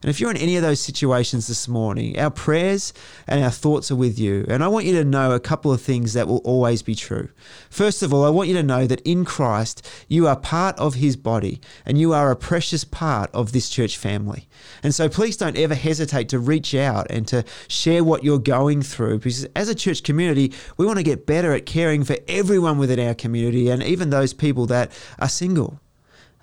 And 0.05 0.11
if 0.11 0.21
you're 0.21 0.31
in 0.31 0.37
any 0.37 0.57
of 0.57 0.63
those 0.63 0.81
situations 0.81 1.47
this 1.47 1.67
morning, 1.67 2.19
our 2.19 2.31
prayers 2.31 2.93
and 3.27 3.43
our 3.43 3.51
thoughts 3.51 3.91
are 3.91 3.97
with 3.97 4.19
you. 4.19 4.45
And 4.51 4.63
I 4.63 4.69
want 4.69 4.85
you 4.85 4.93
to 4.97 5.05
know 5.05 5.33
a 5.33 5.41
couple 5.41 5.73
of 5.73 5.81
things 5.81 6.13
that 6.13 6.29
will 6.29 6.43
always 6.45 6.83
be 6.83 6.95
true. 6.95 7.31
First 7.71 8.03
of 8.03 8.13
all, 8.13 8.23
I 8.23 8.29
want 8.29 8.51
you 8.51 8.55
to 8.57 8.63
know 8.63 8.87
that 8.87 9.01
in 9.07 9.25
Christ, 9.25 9.89
you 10.07 10.27
are 10.27 10.37
part 10.37 10.79
of 10.79 10.97
his 10.97 11.17
body 11.17 11.59
and 11.87 11.97
you 11.97 12.13
are 12.13 12.31
a 12.31 12.37
precious 12.37 12.85
part 12.85 13.31
of 13.33 13.53
this 13.53 13.71
church 13.71 13.97
family. 13.97 14.47
And 14.83 14.95
so 14.95 15.09
please 15.09 15.39
don't 15.39 15.57
ever 15.57 15.75
hesitate 15.75 16.29
to 16.29 16.39
reach 16.39 16.75
out 16.75 17.07
and 17.09 17.27
to 17.29 17.43
share 17.67 18.05
what 18.05 18.23
you're 18.23 18.39
going 18.39 18.83
through 18.83 19.21
because 19.21 19.47
as 19.57 19.71
a 19.71 19.75
church 19.75 20.03
community, 20.03 20.53
we 20.77 20.85
want 20.85 20.99
to 20.99 21.03
get 21.03 21.25
better 21.25 21.55
at 21.55 21.65
caring 21.65 22.05
for 22.05 22.19
everyone 22.29 22.77
within 22.77 23.01
our 23.01 23.15
community 23.15 23.71
and 23.71 23.83
even 23.83 24.11
those 24.11 24.35
people 24.35 24.67
that 24.67 24.93
are 25.19 25.31
single. 25.31 25.81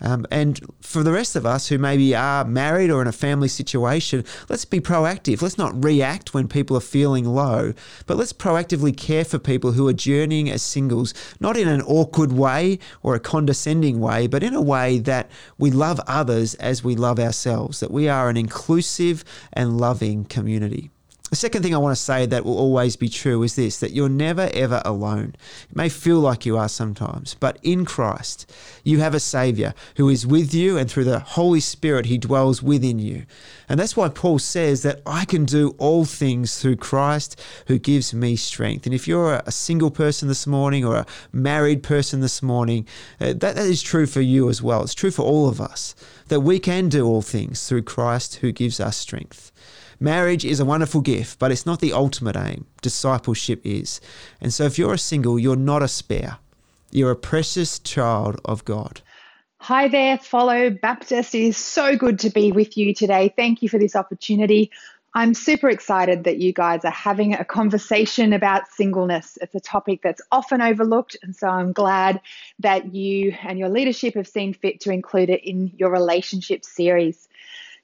Um, 0.02 0.26
and 0.32 0.60
for 0.82 1.04
the 1.04 1.12
rest 1.12 1.36
of 1.36 1.46
us 1.46 1.68
who 1.68 1.78
maybe 1.78 2.16
are 2.16 2.44
married 2.44 2.90
or 2.90 3.02
in 3.02 3.08
a 3.08 3.12
family 3.12 3.48
situation, 3.48 4.26
let's 4.50 4.66
be 4.66 4.80
proactive. 4.80 5.42
Let's 5.42 5.58
not 5.58 5.84
react 5.84 6.34
when 6.34 6.48
people 6.48 6.76
are 6.76 6.82
feeling 6.82 7.26
low, 7.26 7.74
but 8.08 8.18
let's 8.18 8.34
proactively 8.34 8.96
care 8.96 9.24
for 9.24 9.40
people 9.40 9.74
who 9.74 9.88
are 9.88 9.94
journeying 9.94 10.50
as 10.50 10.62
singles, 10.62 11.14
not 11.40 11.56
in 11.56 11.68
an 11.68 11.82
awkward 11.84 12.32
way 12.32 12.80
or 13.04 13.16
a 13.16 13.20
condescending 13.20 14.00
way, 14.00 14.28
but 14.28 14.44
in 14.44 14.56
a 14.56 14.62
way 14.62 14.98
that 15.00 15.30
we 15.58 15.70
love 15.70 16.00
others 16.08 16.56
as 16.56 16.84
we 16.84 16.96
love 16.96 17.20
ourselves, 17.20 17.80
that 17.80 17.92
we 17.92 18.10
are 18.10 18.30
an 18.30 18.38
inclusive 18.38 19.24
and 19.54 19.80
loving 19.80 20.26
community. 20.26 20.90
The 21.32 21.38
second 21.38 21.64
thing 21.64 21.74
I 21.74 21.78
want 21.78 21.96
to 21.96 22.04
say 22.04 22.26
that 22.26 22.44
will 22.44 22.58
always 22.58 22.98
be 22.98 23.08
true 23.08 23.42
is 23.42 23.56
this 23.56 23.80
that 23.80 23.94
you're 23.94 24.10
never 24.10 24.50
ever 24.54 24.82
alone. 24.84 25.34
It 25.70 25.76
may 25.78 25.88
feel 25.88 26.20
like 26.20 26.46
you 26.46 26.58
are 26.58 26.68
sometimes, 26.68 27.38
but 27.40 27.58
in 27.64 27.86
Christ, 27.86 28.52
you 28.84 29.00
have 29.00 29.14
a 29.14 29.20
Savior 29.22 29.74
who 29.96 30.10
is 30.10 30.28
with 30.28 30.54
you, 30.54 30.78
and 30.78 30.92
through 30.92 31.06
the 31.06 31.20
Holy 31.20 31.62
Spirit, 31.62 32.08
He 32.08 32.18
dwells 32.18 32.62
within 32.62 33.00
you. 33.00 33.26
And 33.70 33.80
that's 33.80 33.96
why 33.96 34.10
Paul 34.10 34.40
says 34.40 34.84
that 34.84 35.02
I 35.06 35.24
can 35.24 35.46
do 35.46 35.74
all 35.78 36.04
things 36.04 36.62
through 36.62 36.76
Christ 36.76 37.42
who 37.68 37.80
gives 37.80 38.14
me 38.14 38.36
strength. 38.36 38.86
And 38.86 38.94
if 38.94 39.08
you're 39.08 39.36
a 39.46 39.52
single 39.54 39.90
person 39.90 40.28
this 40.28 40.46
morning 40.46 40.84
or 40.84 40.98
a 40.98 41.06
married 41.32 41.82
person 41.82 42.20
this 42.20 42.44
morning, 42.44 42.86
uh, 43.22 43.28
that, 43.28 43.40
that 43.40 43.58
is 43.58 43.82
true 43.82 44.06
for 44.06 44.20
you 44.20 44.50
as 44.50 44.62
well. 44.62 44.84
It's 44.84 44.94
true 44.94 45.12
for 45.12 45.24
all 45.24 45.48
of 45.48 45.62
us 45.62 45.96
that 46.28 46.42
we 46.42 46.60
can 46.60 46.90
do 46.90 47.06
all 47.08 47.22
things 47.22 47.68
through 47.68 47.84
Christ 47.84 48.36
who 48.36 48.52
gives 48.52 48.82
us 48.82 48.98
strength. 48.98 49.51
Marriage 50.04 50.44
is 50.44 50.60
a 50.60 50.66
wonderful 50.66 51.00
gift, 51.00 51.38
but 51.38 51.52
it's 51.52 51.68
not 51.68 51.80
the 51.80 51.94
ultimate 51.94 52.36
aim. 52.36 52.66
Discipleship 52.82 53.62
is. 53.64 54.02
And 54.42 54.52
so 54.52 54.64
if 54.64 54.80
you're 54.80 54.96
a 54.96 54.98
single, 54.98 55.38
you're 55.38 55.56
not 55.56 55.84
a 55.84 55.88
spare. 55.88 56.40
You're 56.90 57.12
a 57.12 57.16
precious 57.16 57.78
child 57.78 58.42
of 58.44 58.66
God. 58.66 59.02
Hi 59.60 59.88
there, 59.90 60.18
Follow 60.18 60.72
Baptist. 60.72 61.36
It 61.36 61.44
is 61.44 61.56
so 61.56 61.96
good 61.96 62.18
to 62.22 62.32
be 62.32 62.52
with 62.52 62.78
you 62.78 62.96
today. 62.96 63.32
Thank 63.38 63.62
you 63.62 63.70
for 63.70 63.78
this 63.78 63.96
opportunity. 63.96 64.72
I'm 65.14 65.36
super 65.36 65.70
excited 65.70 66.24
that 66.24 66.40
you 66.40 66.52
guys 66.52 66.84
are 66.84 66.90
having 66.90 67.36
a 67.36 67.46
conversation 67.46 68.34
about 68.34 68.70
singleness. 68.70 69.38
It's 69.40 69.54
a 69.54 69.60
topic 69.60 70.02
that's 70.02 70.22
often 70.32 70.62
overlooked, 70.62 71.16
and 71.22 71.36
so 71.36 71.48
I'm 71.48 71.74
glad 71.74 72.22
that 72.58 72.96
you 72.96 73.36
and 73.44 73.60
your 73.60 73.70
leadership 73.70 74.16
have 74.16 74.28
seen 74.28 74.54
fit 74.56 74.80
to 74.82 74.92
include 74.92 75.30
it 75.30 75.44
in 75.44 75.74
your 75.78 75.92
relationship 75.92 76.66
series. 76.66 77.28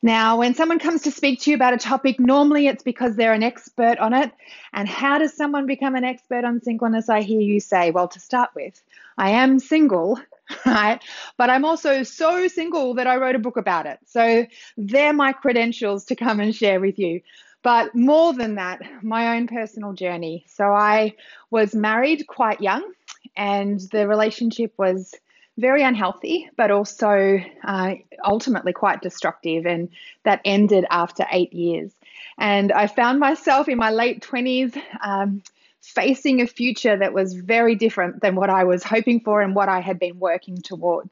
Now, 0.04 0.38
when 0.38 0.54
someone 0.54 0.78
comes 0.78 1.02
to 1.04 1.12
speak 1.12 1.42
to 1.42 1.50
you 1.50 1.56
about 1.56 1.74
a 1.74 1.78
topic, 1.78 2.20
normally 2.20 2.68
it's 2.68 2.84
because 2.84 3.16
they're 3.16 3.34
an 3.34 3.44
expert 3.44 3.98
on 3.98 4.14
it. 4.14 4.32
And 4.74 4.88
how 4.88 5.18
does 5.18 5.36
someone 5.36 5.66
become 5.66 5.96
an 5.96 6.04
expert 6.04 6.46
on 6.46 6.62
singleness? 6.62 7.10
I 7.10 7.22
hear 7.22 7.42
you 7.42 7.60
say, 7.60 7.90
well, 7.90 8.08
to 8.10 8.20
start 8.20 8.52
with, 8.56 8.80
I 9.18 9.32
am 9.32 9.60
single, 9.60 10.20
right? 10.66 11.02
But 11.36 11.50
I'm 11.50 11.66
also 11.66 12.04
so 12.04 12.48
single 12.48 12.94
that 12.94 13.08
I 13.08 13.18
wrote 13.18 13.36
a 13.36 13.40
book 13.40 13.58
about 13.58 13.88
it. 13.88 14.00
So 14.06 14.46
they're 14.78 15.14
my 15.14 15.34
credentials 15.34 16.06
to 16.06 16.16
come 16.16 16.40
and 16.40 16.56
share 16.56 16.80
with 16.80 17.00
you. 17.00 17.22
But 17.64 17.96
more 17.96 18.34
than 18.34 18.56
that, 18.56 18.82
my 19.04 19.36
own 19.36 19.48
personal 19.48 19.94
journey. 19.94 20.46
So 20.48 20.72
I 20.72 21.16
was 21.50 21.74
married 21.74 22.28
quite 22.28 22.62
young, 22.62 22.94
and 23.36 23.80
the 23.92 24.08
relationship 24.08 24.74
was 24.78 25.14
very 25.58 25.84
unhealthy, 25.84 26.50
but 26.56 26.72
also 26.72 27.40
uh, 27.64 27.96
ultimately 28.24 28.74
quite 28.74 29.02
destructive. 29.02 29.66
And 29.66 29.90
that 30.24 30.42
ended 30.46 30.86
after 30.92 31.26
eight 31.32 31.52
years. 31.54 31.92
And 32.38 32.72
I 32.72 32.88
found 32.88 33.20
myself 33.20 33.68
in 33.68 33.78
my 33.78 33.90
late 33.90 34.22
20s 34.22 34.80
um, 35.02 35.42
facing 35.82 36.42
a 36.42 36.48
future 36.48 36.96
that 36.96 37.14
was 37.14 37.34
very 37.34 37.76
different 37.76 38.22
than 38.22 38.36
what 38.36 38.50
I 38.50 38.64
was 38.64 38.84
hoping 38.84 39.20
for 39.22 39.42
and 39.42 39.56
what 39.56 39.70
I 39.70 39.80
had 39.80 40.00
been 40.00 40.20
working 40.20 40.62
towards. 40.62 41.10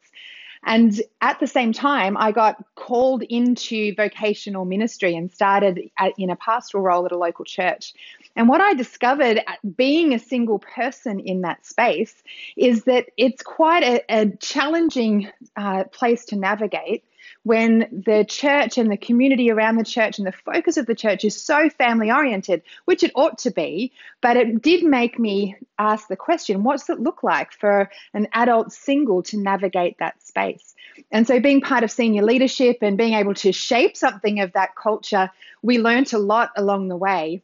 And 0.65 0.99
at 1.21 1.39
the 1.39 1.47
same 1.47 1.73
time, 1.73 2.17
I 2.17 2.31
got 2.31 2.63
called 2.75 3.21
into 3.23 3.93
vocational 3.95 4.65
ministry 4.65 5.15
and 5.15 5.31
started 5.31 5.91
at, 5.97 6.13
in 6.17 6.31
a 6.31 6.35
pastoral 6.35 6.83
role 6.83 7.05
at 7.05 7.11
a 7.11 7.17
local 7.17 7.45
church. 7.45 7.93
And 8.35 8.49
what 8.49 8.61
I 8.61 8.73
discovered 8.73 9.41
being 9.77 10.13
a 10.13 10.19
single 10.19 10.59
person 10.59 11.19
in 11.19 11.41
that 11.41 11.65
space 11.65 12.23
is 12.57 12.83
that 12.85 13.05
it's 13.15 13.43
quite 13.43 13.83
a, 13.83 14.01
a 14.09 14.29
challenging 14.37 15.29
uh, 15.55 15.85
place 15.85 16.25
to 16.25 16.35
navigate 16.35 17.03
when 17.45 17.87
the 17.91 18.25
church 18.27 18.79
and 18.79 18.91
the 18.91 18.97
community 18.97 19.51
around 19.51 19.75
the 19.75 19.83
church 19.83 20.17
and 20.17 20.25
the 20.25 20.31
focus 20.31 20.77
of 20.77 20.87
the 20.87 20.95
church 20.95 21.23
is 21.23 21.39
so 21.39 21.69
family 21.69 22.11
oriented, 22.11 22.63
which 22.85 23.03
it 23.03 23.11
ought 23.13 23.37
to 23.37 23.51
be. 23.51 23.93
But 24.19 24.35
it 24.35 24.63
did 24.63 24.83
make 24.83 25.19
me 25.19 25.55
ask 25.77 26.07
the 26.07 26.15
question 26.15 26.63
what's 26.63 26.89
it 26.89 26.99
look 26.99 27.21
like 27.21 27.51
for 27.53 27.91
an 28.15 28.27
adult 28.33 28.73
single 28.73 29.21
to 29.23 29.37
navigate 29.37 29.99
that 29.99 30.19
space? 30.25 30.73
And 31.11 31.27
so, 31.27 31.39
being 31.39 31.61
part 31.61 31.83
of 31.83 31.91
senior 31.91 32.23
leadership 32.23 32.79
and 32.81 32.97
being 32.97 33.13
able 33.13 33.35
to 33.35 33.51
shape 33.51 33.95
something 33.95 34.39
of 34.39 34.53
that 34.53 34.75
culture, 34.75 35.29
we 35.61 35.77
learnt 35.77 36.13
a 36.13 36.17
lot 36.17 36.49
along 36.57 36.87
the 36.87 36.97
way 36.97 37.43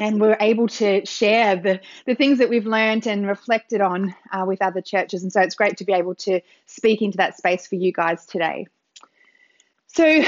and 0.00 0.20
we're 0.20 0.36
able 0.40 0.66
to 0.66 1.06
share 1.06 1.54
the, 1.54 1.80
the 2.06 2.16
things 2.16 2.38
that 2.38 2.48
we've 2.48 2.66
learned 2.66 3.06
and 3.06 3.24
reflected 3.24 3.80
on 3.80 4.16
uh, 4.32 4.44
with 4.44 4.62
other 4.62 4.80
churches. 4.80 5.22
And 5.22 5.32
so 5.32 5.40
it's 5.42 5.54
great 5.54 5.76
to 5.76 5.84
be 5.84 5.92
able 5.92 6.16
to 6.16 6.40
speak 6.66 7.02
into 7.02 7.18
that 7.18 7.36
space 7.36 7.68
for 7.68 7.76
you 7.76 7.92
guys 7.92 8.26
today. 8.26 8.66
So, 9.98 10.22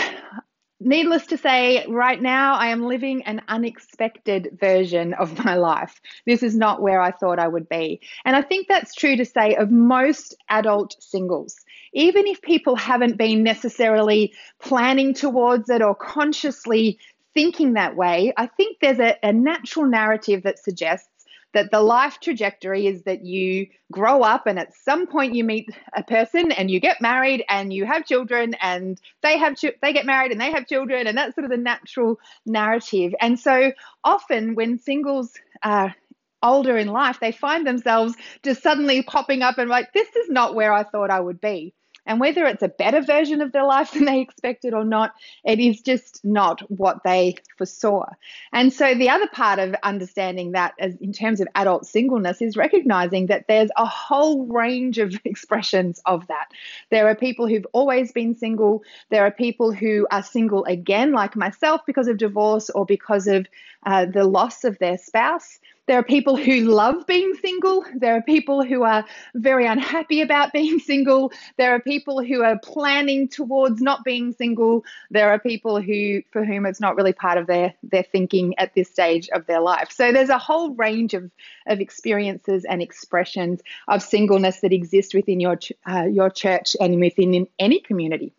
needless 0.80 1.26
to 1.26 1.38
say, 1.38 1.86
right 1.86 2.20
now 2.20 2.56
I 2.56 2.70
am 2.70 2.82
living 2.82 3.22
an 3.22 3.40
unexpected 3.46 4.58
version 4.58 5.14
of 5.14 5.44
my 5.44 5.54
life. 5.54 6.00
This 6.26 6.42
is 6.42 6.56
not 6.56 6.82
where 6.82 7.00
I 7.00 7.12
thought 7.12 7.38
I 7.38 7.46
would 7.46 7.68
be. 7.68 8.00
And 8.24 8.34
I 8.34 8.42
think 8.42 8.66
that's 8.66 8.96
true 8.96 9.16
to 9.16 9.24
say 9.24 9.54
of 9.54 9.70
most 9.70 10.34
adult 10.48 10.96
singles. 11.00 11.54
Even 11.92 12.26
if 12.26 12.42
people 12.42 12.74
haven't 12.74 13.16
been 13.16 13.44
necessarily 13.44 14.34
planning 14.60 15.14
towards 15.14 15.70
it 15.70 15.82
or 15.82 15.94
consciously 15.94 16.98
thinking 17.32 17.74
that 17.74 17.94
way, 17.94 18.32
I 18.36 18.48
think 18.48 18.78
there's 18.80 18.98
a, 18.98 19.14
a 19.22 19.32
natural 19.32 19.86
narrative 19.86 20.42
that 20.42 20.58
suggests 20.58 21.19
that 21.52 21.70
the 21.70 21.80
life 21.80 22.18
trajectory 22.20 22.86
is 22.86 23.02
that 23.02 23.24
you 23.24 23.66
grow 23.90 24.22
up 24.22 24.46
and 24.46 24.58
at 24.58 24.74
some 24.74 25.06
point 25.06 25.34
you 25.34 25.44
meet 25.44 25.68
a 25.94 26.02
person 26.02 26.52
and 26.52 26.70
you 26.70 26.80
get 26.80 27.00
married 27.00 27.44
and 27.48 27.72
you 27.72 27.84
have 27.84 28.06
children 28.06 28.54
and 28.60 29.00
they 29.22 29.36
have 29.38 29.56
they 29.82 29.92
get 29.92 30.06
married 30.06 30.32
and 30.32 30.40
they 30.40 30.50
have 30.50 30.66
children 30.66 31.06
and 31.06 31.16
that's 31.18 31.34
sort 31.34 31.44
of 31.44 31.50
the 31.50 31.56
natural 31.56 32.18
narrative. 32.46 33.14
And 33.20 33.38
so 33.38 33.72
often 34.04 34.54
when 34.54 34.78
singles 34.78 35.32
are 35.62 35.94
older 36.42 36.78
in 36.78 36.88
life 36.88 37.18
they 37.20 37.32
find 37.32 37.66
themselves 37.66 38.14
just 38.42 38.62
suddenly 38.62 39.02
popping 39.02 39.42
up 39.42 39.58
and 39.58 39.68
like 39.68 39.92
this 39.92 40.08
is 40.16 40.30
not 40.30 40.54
where 40.54 40.72
i 40.72 40.82
thought 40.82 41.10
i 41.10 41.20
would 41.20 41.38
be 41.38 41.74
and 42.10 42.18
whether 42.18 42.44
it's 42.44 42.64
a 42.64 42.68
better 42.68 43.00
version 43.02 43.40
of 43.40 43.52
their 43.52 43.64
life 43.64 43.92
than 43.94 44.04
they 44.04 44.20
expected 44.20 44.74
or 44.74 44.84
not, 44.84 45.14
it 45.44 45.60
is 45.60 45.80
just 45.80 46.24
not 46.24 46.60
what 46.68 47.04
they 47.04 47.36
foresaw. 47.56 48.04
And 48.52 48.72
so 48.72 48.94
the 48.94 49.10
other 49.10 49.28
part 49.28 49.60
of 49.60 49.76
understanding 49.84 50.50
that 50.52 50.74
as 50.80 50.96
in 50.96 51.12
terms 51.12 51.40
of 51.40 51.46
adult 51.54 51.86
singleness 51.86 52.42
is 52.42 52.56
recognizing 52.56 53.26
that 53.26 53.46
there's 53.46 53.70
a 53.76 53.86
whole 53.86 54.46
range 54.46 54.98
of 54.98 55.14
expressions 55.24 56.02
of 56.04 56.26
that. 56.26 56.48
There 56.90 57.06
are 57.08 57.14
people 57.14 57.46
who've 57.46 57.66
always 57.72 58.10
been 58.10 58.34
single, 58.34 58.82
there 59.10 59.24
are 59.24 59.30
people 59.30 59.70
who 59.70 60.08
are 60.10 60.24
single 60.24 60.64
again, 60.64 61.12
like 61.12 61.36
myself, 61.36 61.82
because 61.86 62.08
of 62.08 62.16
divorce 62.16 62.70
or 62.70 62.84
because 62.84 63.28
of 63.28 63.46
uh, 63.86 64.06
the 64.06 64.24
loss 64.24 64.64
of 64.64 64.76
their 64.80 64.98
spouse. 64.98 65.60
There 65.90 65.98
are 65.98 66.04
people 66.04 66.36
who 66.36 66.60
love 66.60 67.04
being 67.08 67.34
single. 67.42 67.84
There 67.96 68.14
are 68.14 68.22
people 68.22 68.62
who 68.62 68.84
are 68.84 69.04
very 69.34 69.66
unhappy 69.66 70.20
about 70.20 70.52
being 70.58 70.78
single. 70.78 71.32
There 71.56 71.74
are 71.74 71.80
people 71.80 72.22
who 72.22 72.44
are 72.44 72.56
planning 72.60 73.26
towards 73.26 73.82
not 73.82 74.04
being 74.04 74.32
single. 74.32 74.84
There 75.10 75.30
are 75.30 75.40
people 75.40 75.80
who 75.80 76.22
for 76.30 76.44
whom 76.44 76.64
it's 76.64 76.78
not 76.78 76.94
really 76.94 77.12
part 77.12 77.38
of 77.38 77.48
their 77.48 77.74
their 77.82 78.04
thinking 78.04 78.56
at 78.56 78.72
this 78.76 78.88
stage 78.88 79.28
of 79.30 79.46
their 79.46 79.60
life. 79.60 79.90
So 79.90 80.12
there's 80.12 80.28
a 80.28 80.38
whole 80.38 80.74
range 80.74 81.12
of 81.12 81.28
of 81.66 81.80
experiences 81.80 82.64
and 82.64 82.80
expressions 82.80 83.60
of 83.88 84.00
singleness 84.00 84.60
that 84.60 84.72
exist 84.72 85.12
within 85.12 85.40
your 85.40 85.58
uh, 85.88 86.04
your 86.04 86.30
church 86.30 86.76
and 86.80 87.00
within 87.00 87.48
any 87.58 87.80
community. 87.80 88.32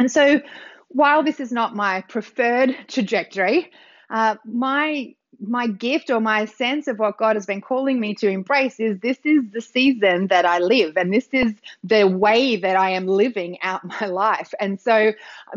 And 0.00 0.10
so 0.10 0.40
while 0.88 1.22
this 1.22 1.38
is 1.38 1.52
not 1.52 1.76
my 1.76 2.00
preferred 2.00 2.74
trajectory, 2.88 3.70
uh, 4.10 4.34
my 4.44 5.14
my 5.40 5.66
gift 5.66 6.10
or 6.10 6.20
my 6.20 6.44
sense 6.44 6.88
of 6.88 6.98
what 6.98 7.18
God 7.18 7.36
has 7.36 7.46
been 7.46 7.60
calling 7.60 8.00
me 8.00 8.14
to 8.16 8.28
embrace 8.28 8.80
is 8.80 8.98
this 9.00 9.18
is 9.24 9.42
the 9.52 9.60
season 9.60 10.28
that 10.28 10.44
I 10.44 10.58
live 10.58 10.96
and 10.96 11.12
this 11.12 11.28
is 11.32 11.54
the 11.82 12.04
way 12.04 12.56
that 12.56 12.76
I 12.76 12.90
am 12.90 13.06
living 13.06 13.58
out 13.62 13.82
my 14.00 14.06
life. 14.06 14.52
And 14.60 14.80
so, 14.80 15.12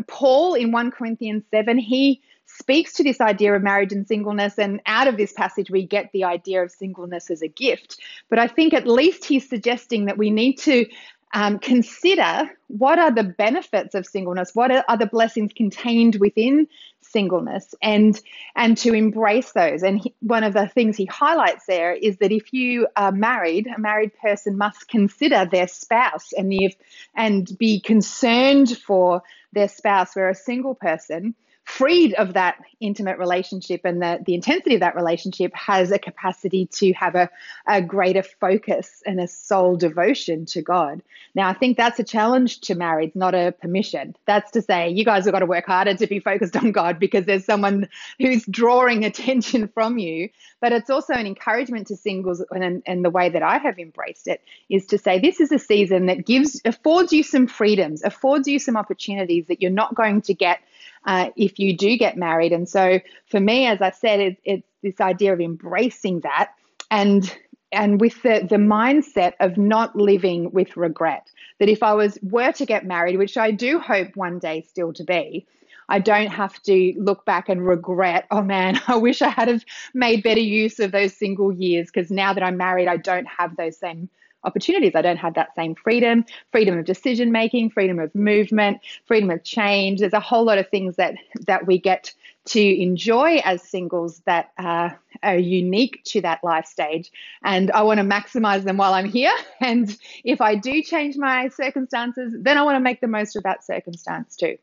Paul 0.06 0.54
in 0.54 0.72
1 0.72 0.90
Corinthians 0.90 1.44
7, 1.50 1.78
he 1.78 2.20
speaks 2.46 2.94
to 2.94 3.04
this 3.04 3.20
idea 3.20 3.54
of 3.54 3.62
marriage 3.62 3.92
and 3.92 4.06
singleness. 4.06 4.58
And 4.58 4.80
out 4.86 5.06
of 5.06 5.16
this 5.16 5.32
passage, 5.32 5.70
we 5.70 5.86
get 5.86 6.10
the 6.12 6.24
idea 6.24 6.62
of 6.62 6.70
singleness 6.70 7.30
as 7.30 7.42
a 7.42 7.48
gift. 7.48 8.00
But 8.30 8.38
I 8.38 8.48
think 8.48 8.74
at 8.74 8.86
least 8.86 9.24
he's 9.24 9.48
suggesting 9.48 10.06
that 10.06 10.18
we 10.18 10.30
need 10.30 10.56
to 10.60 10.86
um, 11.34 11.58
consider 11.58 12.50
what 12.68 12.98
are 12.98 13.10
the 13.10 13.24
benefits 13.24 13.94
of 13.94 14.06
singleness 14.06 14.54
what 14.54 14.70
are, 14.70 14.84
are 14.88 14.96
the 14.96 15.06
blessings 15.06 15.52
contained 15.52 16.16
within 16.16 16.66
singleness 17.10 17.74
and 17.82 18.20
and 18.54 18.76
to 18.78 18.94
embrace 18.94 19.52
those. 19.52 19.82
And 19.82 19.98
he, 20.00 20.14
one 20.20 20.44
of 20.44 20.52
the 20.52 20.68
things 20.68 20.96
he 20.96 21.06
highlights 21.06 21.66
there 21.66 21.92
is 21.92 22.18
that 22.18 22.32
if 22.32 22.52
you 22.52 22.86
are 22.96 23.12
married 23.12 23.66
a 23.66 23.80
married 23.80 24.12
person 24.20 24.56
must 24.56 24.88
consider 24.88 25.44
their 25.44 25.68
spouse 25.68 26.32
and 26.32 26.50
the 26.50 26.74
and 27.14 27.50
be 27.58 27.80
concerned 27.80 28.76
for 28.78 29.22
their 29.52 29.68
spouse 29.68 30.14
where 30.14 30.28
a 30.28 30.34
single 30.34 30.74
person 30.74 31.34
freed 31.68 32.14
of 32.14 32.32
that 32.32 32.56
intimate 32.80 33.18
relationship 33.18 33.82
and 33.84 34.00
the, 34.00 34.18
the 34.24 34.34
intensity 34.34 34.74
of 34.74 34.80
that 34.80 34.96
relationship 34.96 35.54
has 35.54 35.92
a 35.92 35.98
capacity 35.98 36.64
to 36.66 36.92
have 36.94 37.14
a, 37.14 37.28
a 37.66 37.82
greater 37.82 38.22
focus 38.22 39.02
and 39.04 39.20
a 39.20 39.28
soul 39.28 39.76
devotion 39.76 40.46
to 40.46 40.62
God. 40.62 41.02
Now, 41.34 41.46
I 41.50 41.52
think 41.52 41.76
that's 41.76 41.98
a 41.98 42.04
challenge 42.04 42.62
to 42.62 42.74
married, 42.74 43.14
not 43.14 43.34
a 43.34 43.52
permission. 43.52 44.16
That's 44.24 44.50
to 44.52 44.62
say, 44.62 44.88
you 44.88 45.04
guys 45.04 45.26
have 45.26 45.32
got 45.32 45.40
to 45.40 45.46
work 45.46 45.66
harder 45.66 45.94
to 45.94 46.06
be 46.06 46.20
focused 46.20 46.56
on 46.56 46.72
God 46.72 46.98
because 46.98 47.26
there's 47.26 47.44
someone 47.44 47.88
who's 48.18 48.46
drawing 48.46 49.04
attention 49.04 49.68
from 49.68 49.98
you. 49.98 50.30
But 50.60 50.72
it's 50.72 50.88
also 50.88 51.12
an 51.12 51.26
encouragement 51.26 51.88
to 51.88 51.96
singles, 51.96 52.42
and, 52.50 52.82
and 52.86 53.04
the 53.04 53.10
way 53.10 53.28
that 53.28 53.42
I 53.42 53.58
have 53.58 53.78
embraced 53.78 54.26
it 54.26 54.40
is 54.70 54.86
to 54.86 54.98
say 54.98 55.18
this 55.18 55.38
is 55.38 55.52
a 55.52 55.58
season 55.58 56.06
that 56.06 56.24
gives 56.24 56.62
affords 56.64 57.12
you 57.12 57.22
some 57.22 57.46
freedoms, 57.46 58.02
affords 58.02 58.48
you 58.48 58.58
some 58.58 58.76
opportunities 58.76 59.46
that 59.48 59.60
you're 59.60 59.70
not 59.70 59.94
going 59.94 60.22
to 60.22 60.34
get 60.34 60.60
uh, 61.04 61.30
if 61.36 61.57
you 61.58 61.76
do 61.76 61.96
get 61.96 62.16
married. 62.16 62.52
And 62.52 62.68
so 62.68 63.00
for 63.26 63.40
me, 63.40 63.66
as 63.66 63.80
I 63.80 63.90
said, 63.90 64.20
it, 64.20 64.36
it's 64.44 64.68
this 64.82 65.00
idea 65.00 65.32
of 65.32 65.40
embracing 65.40 66.20
that 66.20 66.52
and 66.90 67.36
and 67.70 68.00
with 68.00 68.22
the, 68.22 68.46
the 68.48 68.56
mindset 68.56 69.34
of 69.40 69.58
not 69.58 69.94
living 69.94 70.50
with 70.52 70.76
regret 70.76 71.30
that 71.58 71.68
if 71.68 71.82
i 71.82 71.92
was 71.92 72.18
were 72.22 72.52
to 72.52 72.64
get 72.64 72.86
married 72.86 73.18
which 73.18 73.36
i 73.36 73.50
do 73.50 73.78
hope 73.78 74.08
one 74.14 74.38
day 74.38 74.62
still 74.62 74.92
to 74.92 75.04
be 75.04 75.46
i 75.88 75.98
don't 75.98 76.28
have 76.28 76.60
to 76.62 76.94
look 76.96 77.24
back 77.24 77.48
and 77.48 77.66
regret 77.66 78.26
oh 78.30 78.42
man 78.42 78.80
i 78.88 78.96
wish 78.96 79.22
i 79.22 79.28
had 79.28 79.48
have 79.48 79.64
made 79.94 80.22
better 80.22 80.40
use 80.40 80.78
of 80.78 80.92
those 80.92 81.14
single 81.14 81.52
years 81.52 81.88
because 81.92 82.10
now 82.10 82.32
that 82.32 82.42
i'm 82.42 82.56
married 82.56 82.88
i 82.88 82.96
don't 82.96 83.26
have 83.26 83.56
those 83.56 83.76
same 83.76 84.08
opportunities. 84.48 84.94
I 84.94 85.02
don't 85.02 85.18
have 85.18 85.34
that 85.34 85.54
same 85.54 85.74
freedom, 85.74 86.24
freedom 86.50 86.78
of 86.78 86.84
decision 86.84 87.30
making, 87.30 87.70
freedom 87.70 87.98
of 87.98 88.12
movement, 88.14 88.80
freedom 89.04 89.30
of 89.30 89.44
change. 89.44 90.00
There's 90.00 90.12
a 90.12 90.20
whole 90.20 90.44
lot 90.44 90.58
of 90.58 90.68
things 90.68 90.96
that 90.96 91.14
that 91.46 91.66
we 91.66 91.78
get 91.78 92.12
to 92.46 92.82
enjoy 92.82 93.40
as 93.44 93.62
singles 93.62 94.20
that 94.24 94.52
uh, 94.58 94.90
are 95.22 95.36
unique 95.36 96.02
to 96.06 96.22
that 96.22 96.42
life 96.42 96.66
stage. 96.66 97.12
And 97.44 97.70
I 97.72 97.82
want 97.82 97.98
to 97.98 98.04
maximize 98.04 98.64
them 98.64 98.78
while 98.78 98.94
I'm 98.94 99.10
here. 99.18 99.32
And 99.60 99.94
if 100.24 100.40
I 100.40 100.54
do 100.54 100.82
change 100.82 101.16
my 101.16 101.48
circumstances, 101.48 102.32
then 102.40 102.56
I 102.56 102.62
want 102.62 102.76
to 102.76 102.80
make 102.80 103.00
the 103.00 103.08
most 103.08 103.36
of 103.36 103.42
that 103.42 103.64
circumstance 103.64 104.36
too. 104.36 104.56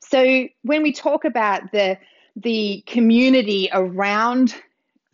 So 0.00 0.48
when 0.62 0.82
we 0.82 0.92
talk 0.92 1.24
about 1.24 1.72
the 1.72 1.98
the 2.36 2.82
community 2.86 3.68
around 3.72 4.54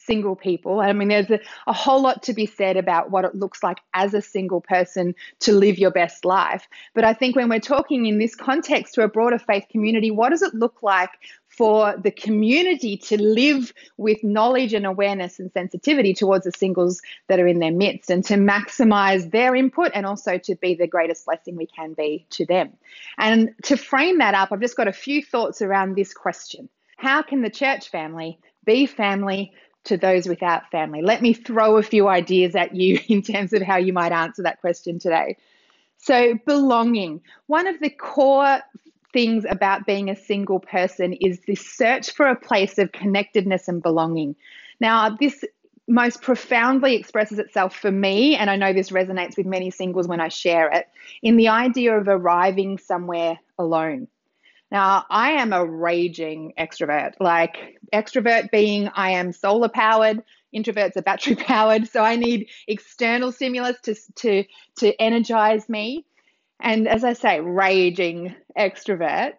single 0.04 0.36
people. 0.36 0.80
I 0.80 0.92
mean, 0.92 1.08
there's 1.08 1.30
a, 1.30 1.40
a, 1.66 1.72
whole 1.72 2.02
lot 2.02 2.22
to 2.24 2.32
be 2.32 2.46
said 2.46 2.76
about 2.76 3.10
what 3.10 3.24
it 3.24 3.34
looks 3.34 3.62
like 3.62 3.78
as 3.94 4.14
a 4.14 4.22
single 4.22 4.60
person 4.60 5.14
to 5.40 5.52
live 5.52 5.78
your 5.78 5.90
best 5.90 6.24
life. 6.24 6.66
But 6.94 7.04
I 7.04 7.14
think 7.14 7.36
when 7.36 7.48
we're 7.48 7.60
talking 7.60 8.06
in 8.06 8.18
this 8.18 8.34
context 8.34 8.94
to 8.94 9.02
a 9.02 9.08
broader 9.08 9.38
faith 9.38 9.64
community, 9.70 10.10
what 10.10 10.30
does 10.30 10.42
it 10.42 10.54
look 10.54 10.82
like 10.82 11.10
for 11.48 11.94
the 12.02 12.10
community 12.10 12.96
to 12.96 13.20
live 13.20 13.72
with 13.98 14.24
knowledge 14.24 14.72
and 14.72 14.86
awareness 14.86 15.38
and 15.38 15.52
sensitivity 15.52 16.14
towards 16.14 16.44
the 16.44 16.52
singles 16.52 17.00
that 17.28 17.38
are 17.38 17.46
in 17.46 17.58
their 17.58 17.72
midst 17.72 18.10
and 18.10 18.24
to 18.24 18.34
maximize 18.34 19.30
their 19.30 19.54
input 19.54 19.92
and 19.94 20.06
also 20.06 20.38
to 20.38 20.54
be 20.56 20.74
the 20.74 20.86
greatest 20.86 21.26
blessing 21.26 21.56
we 21.56 21.66
can 21.66 21.92
be 21.92 22.26
to 22.30 22.46
them? 22.46 22.72
And 23.18 23.50
to 23.64 23.76
frame 23.76 24.18
that 24.18 24.34
up, 24.34 24.50
I've 24.50 24.60
just 24.60 24.76
got 24.76 24.88
a 24.88 24.92
few 24.92 25.22
thoughts 25.22 25.60
around 25.60 25.94
this 25.94 26.14
question. 26.14 26.68
How 26.96 27.20
can 27.20 27.42
the 27.42 27.50
church 27.50 27.90
family 27.90 28.38
be 28.64 28.86
family 28.86 29.52
to 29.84 29.96
those 29.96 30.26
without 30.26 30.70
family? 30.70 31.02
Let 31.02 31.22
me 31.22 31.32
throw 31.32 31.76
a 31.76 31.82
few 31.82 32.08
ideas 32.08 32.54
at 32.54 32.74
you 32.74 33.00
in 33.08 33.22
terms 33.22 33.52
of 33.52 33.62
how 33.62 33.76
you 33.76 33.92
might 33.92 34.12
answer 34.12 34.42
that 34.42 34.60
question 34.60 34.98
today. 34.98 35.36
So, 35.98 36.34
belonging. 36.46 37.20
One 37.46 37.66
of 37.66 37.78
the 37.80 37.90
core 37.90 38.60
things 39.12 39.44
about 39.48 39.86
being 39.86 40.10
a 40.10 40.16
single 40.16 40.58
person 40.58 41.12
is 41.12 41.40
this 41.46 41.64
search 41.64 42.10
for 42.12 42.26
a 42.26 42.36
place 42.36 42.78
of 42.78 42.92
connectedness 42.92 43.68
and 43.68 43.82
belonging. 43.82 44.34
Now, 44.80 45.16
this 45.20 45.44
most 45.88 46.22
profoundly 46.22 46.94
expresses 46.94 47.38
itself 47.38 47.76
for 47.76 47.90
me, 47.90 48.34
and 48.36 48.48
I 48.48 48.56
know 48.56 48.72
this 48.72 48.90
resonates 48.90 49.36
with 49.36 49.46
many 49.46 49.70
singles 49.70 50.08
when 50.08 50.20
I 50.20 50.28
share 50.28 50.70
it, 50.70 50.88
in 51.22 51.36
the 51.36 51.48
idea 51.48 51.96
of 51.98 52.08
arriving 52.08 52.78
somewhere 52.78 53.38
alone. 53.58 54.08
Now, 54.72 55.04
I 55.11 55.32
am 55.32 55.52
a 55.52 55.66
raging 55.66 56.54
extrovert, 56.58 57.12
like 57.20 57.78
extrovert 57.92 58.50
being 58.50 58.88
I 58.94 59.11
am 59.11 59.30
solar 59.32 59.68
powered, 59.68 60.22
introverts 60.56 60.96
are 60.96 61.02
battery 61.02 61.35
powered. 61.37 61.88
So 61.88 62.02
I 62.02 62.16
need 62.16 62.48
external 62.66 63.32
stimulus 63.32 63.76
to, 63.82 63.94
to, 64.16 64.44
to 64.78 64.98
energize 64.98 65.68
me. 65.68 66.06
And 66.58 66.88
as 66.88 67.04
I 67.04 67.12
say, 67.12 67.38
raging 67.40 68.35
extrovert. 68.58 69.35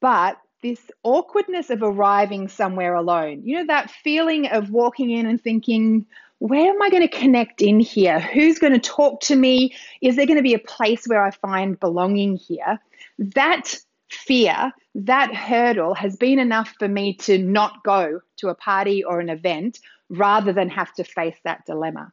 But 0.00 0.36
this 0.62 0.80
awkwardness 1.04 1.70
of 1.70 1.84
arriving 1.84 2.48
somewhere 2.48 2.94
alone, 2.94 3.42
you 3.44 3.58
know, 3.58 3.66
that 3.66 3.92
feeling 3.92 4.48
of 4.48 4.70
walking 4.70 5.12
in 5.12 5.26
and 5.26 5.40
thinking, 5.40 6.06
where 6.38 6.70
am 6.70 6.82
I 6.82 6.90
going 6.90 7.06
to 7.06 7.18
connect 7.18 7.62
in 7.62 7.78
here? 7.78 8.18
Who's 8.18 8.58
going 8.58 8.72
to 8.72 8.80
talk 8.80 9.20
to 9.22 9.36
me? 9.36 9.76
Is 10.02 10.16
there 10.16 10.26
going 10.26 10.38
to 10.38 10.42
be 10.42 10.54
a 10.54 10.58
place 10.58 11.06
where 11.06 11.24
I 11.24 11.30
find 11.30 11.78
belonging 11.78 12.34
here? 12.34 12.80
That 13.18 13.78
fear, 14.08 14.72
that 14.94 15.34
hurdle 15.34 15.94
has 15.94 16.16
been 16.16 16.38
enough 16.38 16.74
for 16.78 16.88
me 16.88 17.14
to 17.14 17.38
not 17.38 17.82
go 17.84 18.20
to 18.36 18.48
a 18.48 18.54
party 18.54 19.04
or 19.04 19.20
an 19.20 19.28
event 19.28 19.80
rather 20.08 20.52
than 20.52 20.68
have 20.68 20.92
to 20.94 21.04
face 21.04 21.36
that 21.44 21.66
dilemma. 21.66 22.12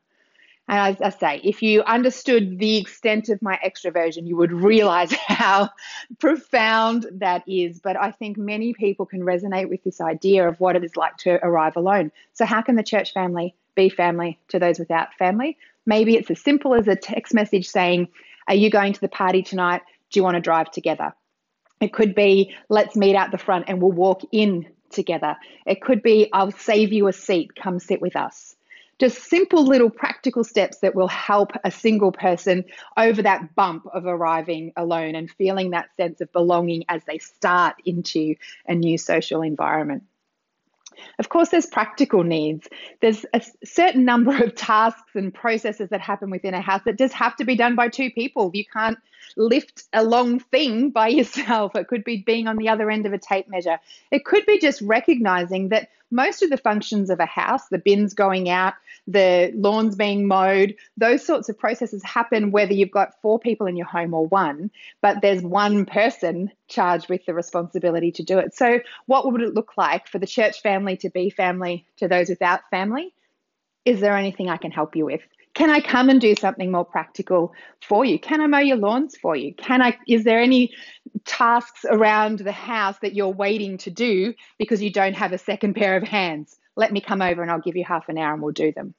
And 0.67 0.95
as 0.95 1.01
I 1.01 1.09
say, 1.09 1.41
if 1.43 1.61
you 1.61 1.83
understood 1.83 2.57
the 2.57 2.77
extent 2.77 3.27
of 3.27 3.41
my 3.41 3.59
extroversion, 3.65 4.27
you 4.27 4.37
would 4.37 4.53
realize 4.53 5.11
how 5.27 5.69
profound 6.19 7.05
that 7.11 7.43
is. 7.47 7.79
But 7.79 7.97
I 7.97 8.11
think 8.11 8.37
many 8.37 8.73
people 8.73 9.05
can 9.05 9.21
resonate 9.21 9.69
with 9.69 9.83
this 9.83 9.99
idea 9.99 10.47
of 10.47 10.59
what 10.59 10.75
it 10.75 10.83
is 10.83 10.95
like 10.95 11.17
to 11.17 11.45
arrive 11.45 11.75
alone. 11.75 12.11
So, 12.31 12.45
how 12.45 12.61
can 12.61 12.75
the 12.75 12.83
church 12.83 13.13
family 13.13 13.55
be 13.75 13.89
family 13.89 14.39
to 14.49 14.59
those 14.59 14.79
without 14.79 15.13
family? 15.15 15.57
Maybe 15.85 16.15
it's 16.15 16.31
as 16.31 16.39
simple 16.39 16.73
as 16.73 16.87
a 16.87 16.95
text 16.95 17.33
message 17.33 17.67
saying, 17.67 18.07
Are 18.47 18.55
you 18.55 18.69
going 18.69 18.93
to 18.93 19.01
the 19.01 19.09
party 19.09 19.43
tonight? 19.43 19.81
Do 20.11 20.19
you 20.19 20.23
want 20.23 20.35
to 20.35 20.41
drive 20.41 20.71
together? 20.71 21.13
It 21.83 21.91
could 21.91 22.15
be, 22.15 22.55
let's 22.69 22.95
meet 22.95 23.13
out 23.13 23.31
the 23.31 23.37
front 23.37 23.65
and 23.67 23.81
we'll 23.81 23.91
walk 23.91 24.21
in 24.31 24.65
together. 24.89 25.35
It 25.65 25.81
could 25.81 26.01
be, 26.01 26.29
I'll 26.31 26.51
save 26.51 26.93
you 26.93 27.09
a 27.09 27.13
seat, 27.13 27.55
come 27.55 27.77
sit 27.77 28.01
with 28.01 28.15
us. 28.15 28.55
Just 28.99 29.23
simple 29.23 29.65
little 29.65 29.89
practical 29.89 30.45
steps 30.45 30.77
that 30.77 30.95
will 30.95 31.09
help 31.09 31.51
a 31.65 31.71
single 31.71 32.13
person 32.13 32.63
over 32.95 33.21
that 33.23 33.53
bump 33.55 33.85
of 33.93 34.05
arriving 34.05 34.71
alone 34.77 35.15
and 35.15 35.29
feeling 35.29 35.71
that 35.71 35.93
sense 35.97 36.21
of 36.21 36.31
belonging 36.31 36.85
as 36.87 37.03
they 37.03 37.17
start 37.17 37.75
into 37.83 38.35
a 38.65 38.75
new 38.75 38.97
social 38.97 39.41
environment. 39.41 40.03
Of 41.19 41.29
course, 41.29 41.49
there's 41.49 41.65
practical 41.65 42.23
needs. 42.23 42.67
There's 43.01 43.25
a 43.33 43.41
certain 43.63 44.05
number 44.05 44.35
of 44.43 44.55
tasks 44.55 45.15
and 45.15 45.33
processes 45.33 45.89
that 45.89 46.01
happen 46.01 46.29
within 46.29 46.53
a 46.53 46.61
house 46.61 46.81
that 46.85 46.97
just 46.97 47.13
have 47.13 47.35
to 47.37 47.45
be 47.45 47.55
done 47.55 47.75
by 47.75 47.89
two 47.89 48.11
people. 48.11 48.51
You 48.53 48.65
can't 48.65 48.97
lift 49.35 49.83
a 49.93 50.03
long 50.03 50.39
thing 50.39 50.89
by 50.89 51.07
yourself. 51.19 51.75
It 51.75 51.87
could 51.87 52.03
be 52.03 52.17
being 52.17 52.47
on 52.47 52.57
the 52.57 52.69
other 52.69 52.89
end 52.89 53.05
of 53.05 53.13
a 53.13 53.17
tape 53.17 53.47
measure. 53.49 53.79
It 54.11 54.25
could 54.25 54.45
be 54.45 54.59
just 54.59 54.81
recognizing 54.81 55.69
that 55.69 55.89
most 56.13 56.43
of 56.43 56.49
the 56.49 56.57
functions 56.57 57.09
of 57.09 57.19
a 57.19 57.25
house, 57.25 57.67
the 57.69 57.77
bins 57.77 58.13
going 58.13 58.49
out, 58.49 58.75
the 59.07 59.51
lawns 59.55 59.95
being 59.95 60.27
mowed, 60.27 60.75
those 60.95 61.25
sorts 61.25 61.49
of 61.49 61.57
processes 61.57 62.03
happen 62.03 62.51
whether 62.51 62.73
you've 62.73 62.91
got 62.91 63.19
four 63.21 63.39
people 63.39 63.67
in 63.67 63.75
your 63.75 63.87
home 63.87 64.13
or 64.13 64.27
one, 64.27 64.71
but 65.01 65.21
there's 65.21 65.41
one 65.41 65.85
person 65.85 66.51
charged 66.67 67.09
with 67.09 67.25
the 67.25 67.33
responsibility 67.33 68.11
to 68.11 68.23
do 68.23 68.37
it. 68.37 68.55
So, 68.55 68.79
what 69.07 69.29
would 69.31 69.41
it 69.41 69.53
look 69.53 69.73
like 69.75 70.07
for 70.07 70.19
the 70.19 70.27
church 70.27 70.61
family 70.61 70.95
to 70.97 71.09
be 71.09 71.29
family 71.29 71.85
to 71.97 72.07
those 72.07 72.29
without 72.29 72.61
family? 72.69 73.13
Is 73.83 73.99
there 73.99 74.15
anything 74.15 74.49
I 74.49 74.57
can 74.57 74.71
help 74.71 74.95
you 74.95 75.05
with? 75.05 75.21
Can 75.53 75.69
I 75.69 75.81
come 75.81 76.09
and 76.09 76.19
do 76.19 76.35
something 76.35 76.71
more 76.71 76.85
practical 76.85 77.53
for 77.81 78.03
you? 78.03 78.17
Can 78.17 78.41
I 78.41 78.47
mow 78.47 78.59
your 78.59 78.77
lawns 78.77 79.15
for 79.15 79.35
you? 79.35 79.53
Can 79.53 79.81
I 79.81 79.97
is 80.07 80.23
there 80.23 80.39
any 80.39 80.73
tasks 81.25 81.85
around 81.87 82.39
the 82.39 82.51
house 82.51 82.97
that 83.01 83.13
you're 83.13 83.29
waiting 83.29 83.77
to 83.79 83.91
do 83.91 84.33
because 84.57 84.81
you 84.81 84.91
don't 84.91 85.15
have 85.15 85.31
a 85.31 85.37
second 85.37 85.75
pair 85.75 85.95
of 85.95 86.03
hands? 86.03 86.57
Let 86.75 86.91
me 86.91 87.01
come 87.01 87.21
over 87.21 87.43
and 87.43 87.51
I'll 87.51 87.61
give 87.61 87.75
you 87.75 87.85
half 87.85 88.09
an 88.09 88.17
hour 88.17 88.33
and 88.33 88.41
we'll 88.41 88.51
do 88.51 88.71
them. 88.71 88.95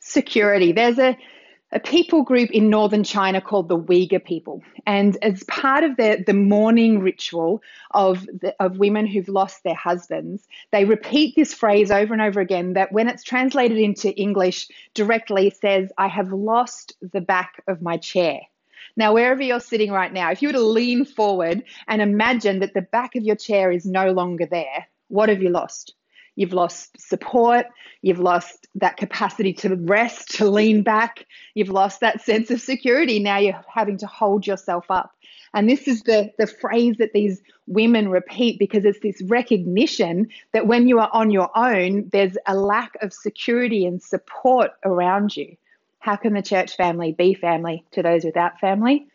Security. 0.00 0.72
There's 0.72 0.98
a 0.98 1.16
a 1.72 1.80
people 1.80 2.22
group 2.22 2.50
in 2.50 2.68
northern 2.68 3.04
China 3.04 3.40
called 3.40 3.68
the 3.68 3.78
Uyghur 3.78 4.24
people. 4.24 4.62
And 4.86 5.16
as 5.22 5.44
part 5.44 5.84
of 5.84 5.96
the, 5.96 6.22
the 6.26 6.34
mourning 6.34 7.00
ritual 7.00 7.62
of, 7.92 8.26
the, 8.26 8.54
of 8.58 8.78
women 8.78 9.06
who've 9.06 9.28
lost 9.28 9.62
their 9.62 9.74
husbands, 9.74 10.46
they 10.72 10.84
repeat 10.84 11.36
this 11.36 11.54
phrase 11.54 11.90
over 11.90 12.12
and 12.12 12.22
over 12.22 12.40
again 12.40 12.72
that 12.72 12.92
when 12.92 13.08
it's 13.08 13.22
translated 13.22 13.78
into 13.78 14.14
English 14.16 14.68
directly 14.94 15.50
says, 15.50 15.92
I 15.96 16.08
have 16.08 16.32
lost 16.32 16.94
the 17.00 17.20
back 17.20 17.62
of 17.68 17.82
my 17.82 17.96
chair. 17.96 18.40
Now, 18.96 19.14
wherever 19.14 19.42
you're 19.42 19.60
sitting 19.60 19.92
right 19.92 20.12
now, 20.12 20.32
if 20.32 20.42
you 20.42 20.48
were 20.48 20.54
to 20.54 20.60
lean 20.60 21.04
forward 21.04 21.62
and 21.86 22.02
imagine 22.02 22.58
that 22.60 22.74
the 22.74 22.82
back 22.82 23.14
of 23.14 23.22
your 23.22 23.36
chair 23.36 23.70
is 23.70 23.86
no 23.86 24.10
longer 24.10 24.46
there, 24.46 24.88
what 25.08 25.28
have 25.28 25.42
you 25.42 25.50
lost? 25.50 25.94
You've 26.40 26.54
lost 26.54 26.98
support. 26.98 27.66
You've 28.00 28.18
lost 28.18 28.66
that 28.76 28.96
capacity 28.96 29.52
to 29.52 29.76
rest, 29.76 30.36
to 30.36 30.48
lean 30.48 30.82
back. 30.82 31.26
You've 31.52 31.68
lost 31.68 32.00
that 32.00 32.22
sense 32.22 32.50
of 32.50 32.62
security. 32.62 33.18
Now 33.18 33.36
you're 33.36 33.62
having 33.68 33.98
to 33.98 34.06
hold 34.06 34.46
yourself 34.46 34.86
up. 34.88 35.12
And 35.52 35.68
this 35.68 35.86
is 35.86 36.00
the, 36.00 36.32
the 36.38 36.46
phrase 36.46 36.96
that 36.96 37.12
these 37.12 37.42
women 37.66 38.08
repeat 38.08 38.58
because 38.58 38.86
it's 38.86 39.00
this 39.00 39.20
recognition 39.20 40.28
that 40.54 40.66
when 40.66 40.88
you 40.88 40.98
are 40.98 41.10
on 41.12 41.30
your 41.30 41.50
own, 41.54 42.08
there's 42.10 42.38
a 42.46 42.54
lack 42.54 42.92
of 43.02 43.12
security 43.12 43.84
and 43.84 44.02
support 44.02 44.70
around 44.82 45.36
you. 45.36 45.58
How 45.98 46.16
can 46.16 46.32
the 46.32 46.40
church 46.40 46.74
family 46.74 47.12
be 47.12 47.34
family 47.34 47.84
to 47.90 48.02
those 48.02 48.24
without 48.24 48.60
family? 48.60 49.08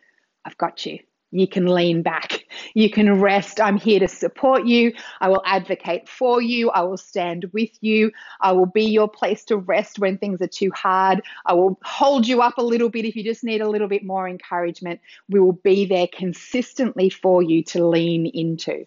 I've 0.44 0.58
got 0.58 0.86
you. 0.86 1.00
You 1.36 1.46
can 1.46 1.66
lean 1.66 2.02
back. 2.02 2.44
You 2.74 2.90
can 2.90 3.20
rest. 3.20 3.58
I'm 3.60 3.78
here 3.78 4.00
to 4.00 4.08
support 4.08 4.66
you. 4.66 4.92
I 5.20 5.28
will 5.28 5.42
advocate 5.46 6.08
for 6.08 6.42
you. 6.42 6.70
I 6.70 6.82
will 6.82 6.98
stand 6.98 7.46
with 7.52 7.70
you. 7.80 8.12
I 8.40 8.52
will 8.52 8.66
be 8.66 8.84
your 8.84 9.08
place 9.08 9.44
to 9.44 9.56
rest 9.56 9.98
when 9.98 10.18
things 10.18 10.42
are 10.42 10.46
too 10.46 10.70
hard. 10.72 11.22
I 11.46 11.54
will 11.54 11.78
hold 11.82 12.26
you 12.26 12.42
up 12.42 12.58
a 12.58 12.62
little 12.62 12.90
bit 12.90 13.06
if 13.06 13.16
you 13.16 13.24
just 13.24 13.44
need 13.44 13.62
a 13.62 13.68
little 13.68 13.88
bit 13.88 14.04
more 14.04 14.28
encouragement. 14.28 15.00
We 15.28 15.40
will 15.40 15.52
be 15.52 15.86
there 15.86 16.06
consistently 16.06 17.08
for 17.08 17.42
you 17.42 17.62
to 17.64 17.86
lean 17.86 18.26
into. 18.26 18.84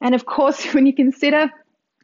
And 0.00 0.14
of 0.14 0.24
course, 0.24 0.64
when 0.74 0.86
you 0.86 0.94
consider 0.94 1.50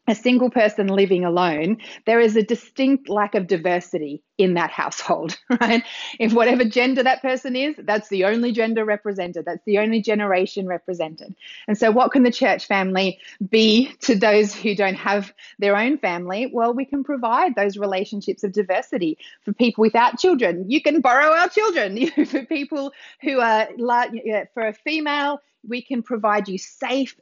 a 0.09 0.15
single 0.15 0.51
person 0.51 0.88
living 0.88 1.25
alone, 1.25 1.79
there 2.07 2.19
is 2.19 2.35
a 2.35 2.43
distinct 2.43 3.09
lack 3.09 3.37
of 3.37 3.47
diversity 3.47 4.23
in 4.37 4.55
that 4.55 4.71
household, 4.71 5.38
right? 5.61 5.85
If 6.19 6.33
whatever 6.33 6.65
gender 6.65 7.05
that 7.05 7.23
person 7.23 7.55
is, 7.55 7.77
that's 7.79 8.09
the 8.09 8.25
only 8.25 8.51
gender 8.51 8.85
represented, 8.85 9.45
that's 9.45 9.65
the 9.65 9.79
only 9.79 10.03
generation 10.03 10.67
represented. 10.67 11.37
And 11.69 11.79
so, 11.79 11.93
what 11.93 12.11
can 12.11 12.25
the 12.25 12.33
church 12.33 12.67
family 12.67 13.21
be 13.49 13.93
to 14.01 14.17
those 14.17 14.55
who 14.55 14.75
don't 14.75 14.97
have 14.97 15.33
their 15.61 15.77
own 15.77 15.99
family? 15.99 16.51
Well, 16.53 16.75
we 16.75 16.85
can 16.85 17.05
provide 17.05 17.55
those 17.55 17.77
relationships 17.77 18.43
of 18.43 18.53
diversity 18.53 19.19
for 19.45 19.53
people 19.53 19.83
without 19.83 20.19
children. 20.19 20.69
You 20.69 20.83
can 20.83 21.01
borrow 21.01 21.33
our 21.33 21.49
children. 21.49 22.11
for 22.27 22.45
people 22.47 22.93
who 23.21 23.41
are, 23.41 23.69
for 24.55 24.67
a 24.67 24.73
female, 24.73 25.41
we 25.66 25.83
can 25.83 26.03
provide 26.03 26.48
you 26.48 26.59
safe 26.59 27.16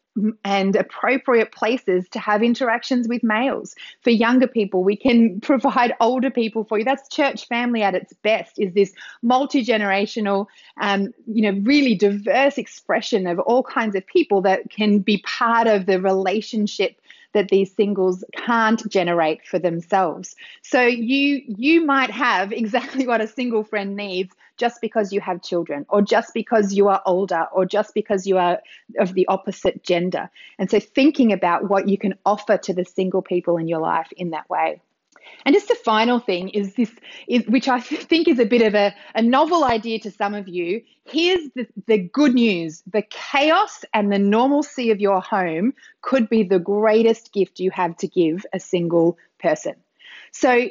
and 0.45 0.75
appropriate 0.77 1.53
places 1.53 2.09
to 2.11 2.19
have 2.19 2.43
interactions 2.43 3.07
with 3.09 3.23
males. 3.23 3.75
For 4.03 4.11
younger 4.11 4.47
people, 4.47 4.83
we 4.83 4.97
can 4.97 5.41
provide 5.43 5.95
older 6.01 6.31
people 6.31 6.65
for 6.65 6.79
you. 6.79 6.85
That's 6.85 7.09
church 7.09 7.47
family 7.47 7.83
at 7.83 7.95
its 7.95 8.13
best. 8.15 8.59
Is 8.59 8.75
this 8.75 8.93
multi 9.23 9.65
generational, 9.65 10.47
um, 10.81 11.13
you 11.27 11.43
know, 11.43 11.61
really 11.63 11.95
diverse 11.95 12.59
expression 12.59 13.27
of 13.27 13.39
all 13.39 13.63
kinds 13.63 13.95
of 13.95 14.07
people 14.07 14.43
that 14.43 14.71
can 14.71 14.99
be 14.99 15.19
part 15.19 15.67
of 15.67 15.87
the 15.87 16.01
relationship 16.01 17.01
that 17.33 17.49
these 17.49 17.75
singles 17.75 18.25
can't 18.37 18.89
generate 18.89 19.47
for 19.47 19.59
themselves. 19.59 20.35
So 20.63 20.83
you 20.83 21.43
you 21.47 21.85
might 21.85 22.11
have 22.11 22.53
exactly 22.63 23.07
what 23.07 23.21
a 23.21 23.27
single 23.27 23.65
friend 23.65 23.97
needs 23.97 24.35
just 24.57 24.81
because 24.81 25.13
you 25.13 25.21
have 25.21 25.43
children 25.43 25.87
or 25.89 26.03
just 26.03 26.35
because 26.35 26.75
you 26.75 26.89
are 26.89 27.03
older 27.07 27.47
or 27.53 27.65
just 27.65 27.95
because 27.95 28.27
you 28.27 28.37
are 28.37 28.61
of 28.99 29.15
the 29.15 29.27
opposite 29.29 29.83
gender. 29.83 30.29
And 30.59 30.71
so 30.71 30.79
thinking 30.79 31.33
about 31.33 31.71
what 31.71 31.89
you 31.89 31.97
can 31.97 32.15
offer 32.27 32.59
to 32.59 32.75
the 32.75 32.85
single 32.85 33.23
people 33.23 33.57
in 33.57 33.69
your 33.69 33.81
life 33.81 34.09
in 34.17 34.31
that 34.31 34.51
way. 34.51 34.83
And 35.45 35.55
just 35.55 35.71
a 35.71 35.75
final 35.75 36.19
thing 36.19 36.51
is 36.51 36.75
this, 36.75 36.91
is, 37.27 37.47
which 37.47 37.69
I 37.69 37.81
think 37.81 38.29
is 38.29 38.39
a 38.39 38.45
bit 38.45 38.63
of 38.63 38.75
a, 38.75 38.95
a 39.15 39.23
novel 39.23 39.65
idea 39.65 39.99
to 40.01 40.11
some 40.11 40.35
of 40.35 40.49
you. 40.49 40.83
Here's 41.05 41.49
the, 41.55 41.67
the 41.87 41.99
good 41.99 42.35
news 42.35 42.83
the 42.87 43.03
chaos 43.03 43.85
and 43.95 44.13
the 44.13 44.19
normalcy 44.19 44.91
of 44.91 45.01
your 45.01 45.21
home 45.21 45.75
could 46.03 46.29
be 46.29 46.43
the 46.43 46.59
greatest 46.59 47.33
gift 47.33 47.61
you 47.61 47.71
have 47.71 47.97
to 47.99 48.09
give 48.09 48.45
a 48.53 48.61
single 48.61 49.19
person. 49.39 49.75
So, 50.33 50.69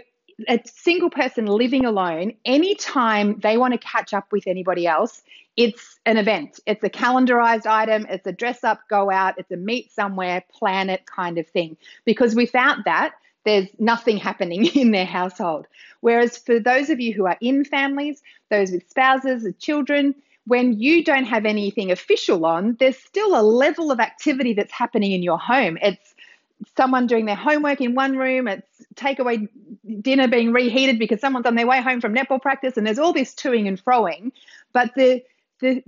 a 0.48 0.62
single 0.66 1.10
person 1.10 1.48
living 1.48 1.84
alone, 1.84 2.34
anytime 2.46 3.40
they 3.42 3.58
want 3.58 3.74
to 3.74 3.78
catch 3.80 4.14
up 4.14 4.32
with 4.32 4.48
anybody 4.48 4.88
else, 4.88 5.22
it's 5.58 6.00
an 6.06 6.16
event. 6.16 6.62
It's 6.66 6.84
a 6.86 6.90
calendarized 6.90 7.66
item. 7.66 8.06
It's 8.10 8.26
a 8.26 8.32
dress 8.32 8.64
up, 8.64 8.80
go 8.90 9.12
out. 9.12 9.38
It's 9.38 9.52
a 9.52 9.58
meet 9.58 9.92
somewhere, 9.92 10.42
plan 10.54 10.90
it 10.90 11.06
kind 11.06 11.38
of 11.38 11.48
thing. 11.48 11.76
Because 12.06 12.36
without 12.36 12.86
that, 12.86 13.16
there's 13.46 13.68
nothing 13.80 14.18
happening 14.18 14.66
in 14.76 14.92
their 14.92 15.06
household. 15.06 15.68
Whereas 16.02 16.38
for 16.38 16.60
those 16.60 16.90
of 16.90 17.00
you 17.00 17.14
who 17.14 17.26
are 17.26 17.38
in 17.42 17.66
families, 17.66 18.22
those 18.50 18.72
with 18.72 18.90
spouses 18.90 19.44
and 19.44 19.58
children, 19.60 20.16
when 20.46 20.80
you 20.80 21.04
don't 21.04 21.26
have 21.26 21.46
anything 21.46 21.92
official 21.92 22.46
on, 22.46 22.76
there's 22.80 22.98
still 22.98 23.40
a 23.40 23.44
level 23.44 23.92
of 23.92 24.00
activity 24.00 24.54
that's 24.54 24.72
happening 24.72 25.12
in 25.12 25.22
your 25.22 25.38
home. 25.38 25.78
It's 25.82 26.16
someone 26.76 27.08
doing 27.08 27.26
their 27.26 27.36
homework 27.36 27.82
in 27.82 27.96
one 27.96 28.18
room, 28.18 28.48
it's 28.48 28.68
takeaway 28.96 29.48
dinner 30.02 30.28
being 30.28 30.52
reheated 30.52 31.00
because 31.00 31.22
someone's 31.22 31.46
on 31.46 31.56
their 31.56 31.68
way 31.68 31.82
home 31.82 32.02
from 32.02 32.16
netball 32.16 32.42
practice, 32.42 32.78
and 32.78 32.86
there's 32.86 33.00
all 33.00 33.14
this 33.14 33.34
toing 33.34 33.68
and 33.68 33.84
froing. 33.84 34.32
But 34.74 34.94
the 34.96 35.24
the 35.62 35.84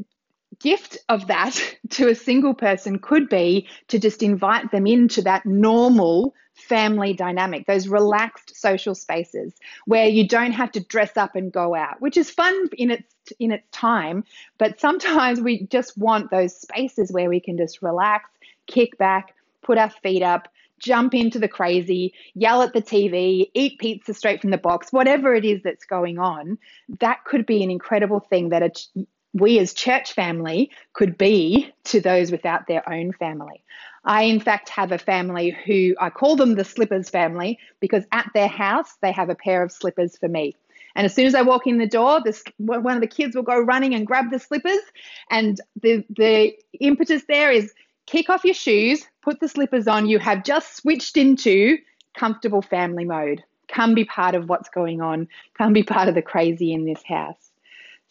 gift 0.62 0.98
of 1.10 1.28
that 1.28 1.60
to 1.92 2.08
a 2.10 2.16
single 2.16 2.54
person 2.54 3.00
could 3.00 3.30
be 3.30 3.68
to 3.88 4.00
just 4.00 4.24
invite 4.24 4.72
them 4.72 4.88
into 4.88 5.22
that 5.24 5.46
normal 5.46 6.34
family 6.54 7.14
dynamic, 7.14 7.66
those 7.66 7.88
relaxed 7.88 8.56
social 8.56 8.94
spaces 8.94 9.54
where 9.86 10.08
you 10.08 10.28
don't 10.28 10.52
have 10.52 10.72
to 10.72 10.80
dress 10.80 11.18
up 11.18 11.36
and 11.36 11.52
go 11.52 11.74
out, 11.76 12.00
which 12.02 12.18
is 12.18 12.30
fun 12.30 12.68
in 12.78 12.92
its 12.92 13.14
in 13.40 13.52
its 13.52 13.68
time, 13.72 14.24
but 14.58 14.80
sometimes 14.80 15.40
we 15.40 15.66
just 15.68 15.98
want 15.98 16.30
those 16.30 16.56
spaces 16.56 17.12
where 17.12 17.30
we 17.30 17.40
can 17.40 17.58
just 17.58 17.82
relax, 17.82 18.30
kick 18.68 18.98
back, 18.98 19.34
put 19.62 19.78
our 19.78 19.90
feet 19.90 20.22
up, 20.22 20.50
jump 20.80 21.14
into 21.14 21.40
the 21.40 21.48
crazy, 21.48 22.14
yell 22.34 22.62
at 22.62 22.74
the 22.74 22.82
TV, 22.82 23.50
eat 23.54 23.80
pizza 23.80 24.14
straight 24.14 24.42
from 24.42 24.50
the 24.50 24.58
box, 24.58 24.92
whatever 24.92 25.34
it 25.34 25.46
is 25.46 25.62
that's 25.64 25.86
going 25.86 26.20
on, 26.20 26.58
that 27.00 27.24
could 27.24 27.46
be 27.46 27.64
an 27.64 27.72
incredible 27.72 28.20
thing 28.20 28.50
that 28.50 28.64
a, 28.64 29.06
we 29.34 29.60
as 29.60 29.74
church 29.74 30.14
family 30.14 30.72
could 30.94 31.18
be 31.18 31.72
to 31.86 32.02
those 32.02 32.32
without 32.32 32.68
their 32.68 32.88
own 32.92 33.14
family. 33.14 33.64
I, 34.04 34.24
in 34.24 34.40
fact, 34.40 34.70
have 34.70 34.92
a 34.92 34.98
family 34.98 35.56
who 35.66 35.96
I 36.00 36.10
call 36.10 36.36
them 36.36 36.56
the 36.56 36.64
slippers 36.64 37.10
family 37.10 37.60
because 37.80 38.04
at 38.12 38.30
their 38.34 38.48
house 38.48 38.98
they 39.02 39.12
have 39.12 39.30
a 39.30 39.36
pair 39.36 39.62
of 39.64 39.72
slippers 39.72 40.18
for 40.18 40.28
me. 40.28 40.56
And 40.96 41.06
as 41.06 41.16
soon 41.16 41.26
as 41.26 41.36
I 41.36 41.42
walk 41.42 41.68
in 41.68 41.78
the 41.78 41.88
door, 41.88 42.22
this 42.24 42.44
one 42.58 42.96
of 42.96 43.02
the 43.02 43.08
kids 43.08 43.36
will 43.36 43.44
go 43.44 43.60
running 43.60 43.94
and 43.94 44.06
grab 44.06 44.32
the 44.32 44.40
slippers. 44.40 44.82
And 45.30 45.62
the 45.82 46.04
the 46.10 46.54
impetus 46.80 47.24
there 47.28 47.52
is 47.52 47.74
kick 48.08 48.30
off 48.30 48.44
your 48.44 48.56
shoes, 48.56 49.06
put 49.22 49.40
the 49.40 49.48
slippers 49.48 49.88
on. 49.88 50.08
You 50.08 50.20
have 50.20 50.44
just 50.44 50.76
switched 50.76 51.16
into 51.16 51.78
comfortable 52.14 52.62
family 52.62 53.06
mode. 53.06 53.44
Come 53.70 53.94
be 53.94 54.04
part 54.04 54.36
of 54.36 54.50
what's 54.50 54.70
going 54.70 55.00
on. 55.00 55.30
Come 55.58 55.72
be 55.72 55.84
part 55.84 56.10
of 56.10 56.16
the 56.16 56.22
crazy 56.22 56.74
in 56.74 56.84
this 56.84 57.02
house. 57.04 57.51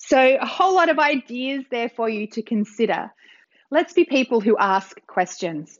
So, 0.03 0.19
a 0.41 0.47
whole 0.47 0.75
lot 0.75 0.89
of 0.89 0.99
ideas 0.99 1.65
there 1.71 1.91
for 1.91 2.09
you 2.09 2.27
to 2.29 2.43
consider. 2.43 3.13
Let's 3.71 3.93
be 3.93 4.05
people 4.05 4.41
who 4.41 4.57
ask 4.59 4.99
questions. 5.07 5.79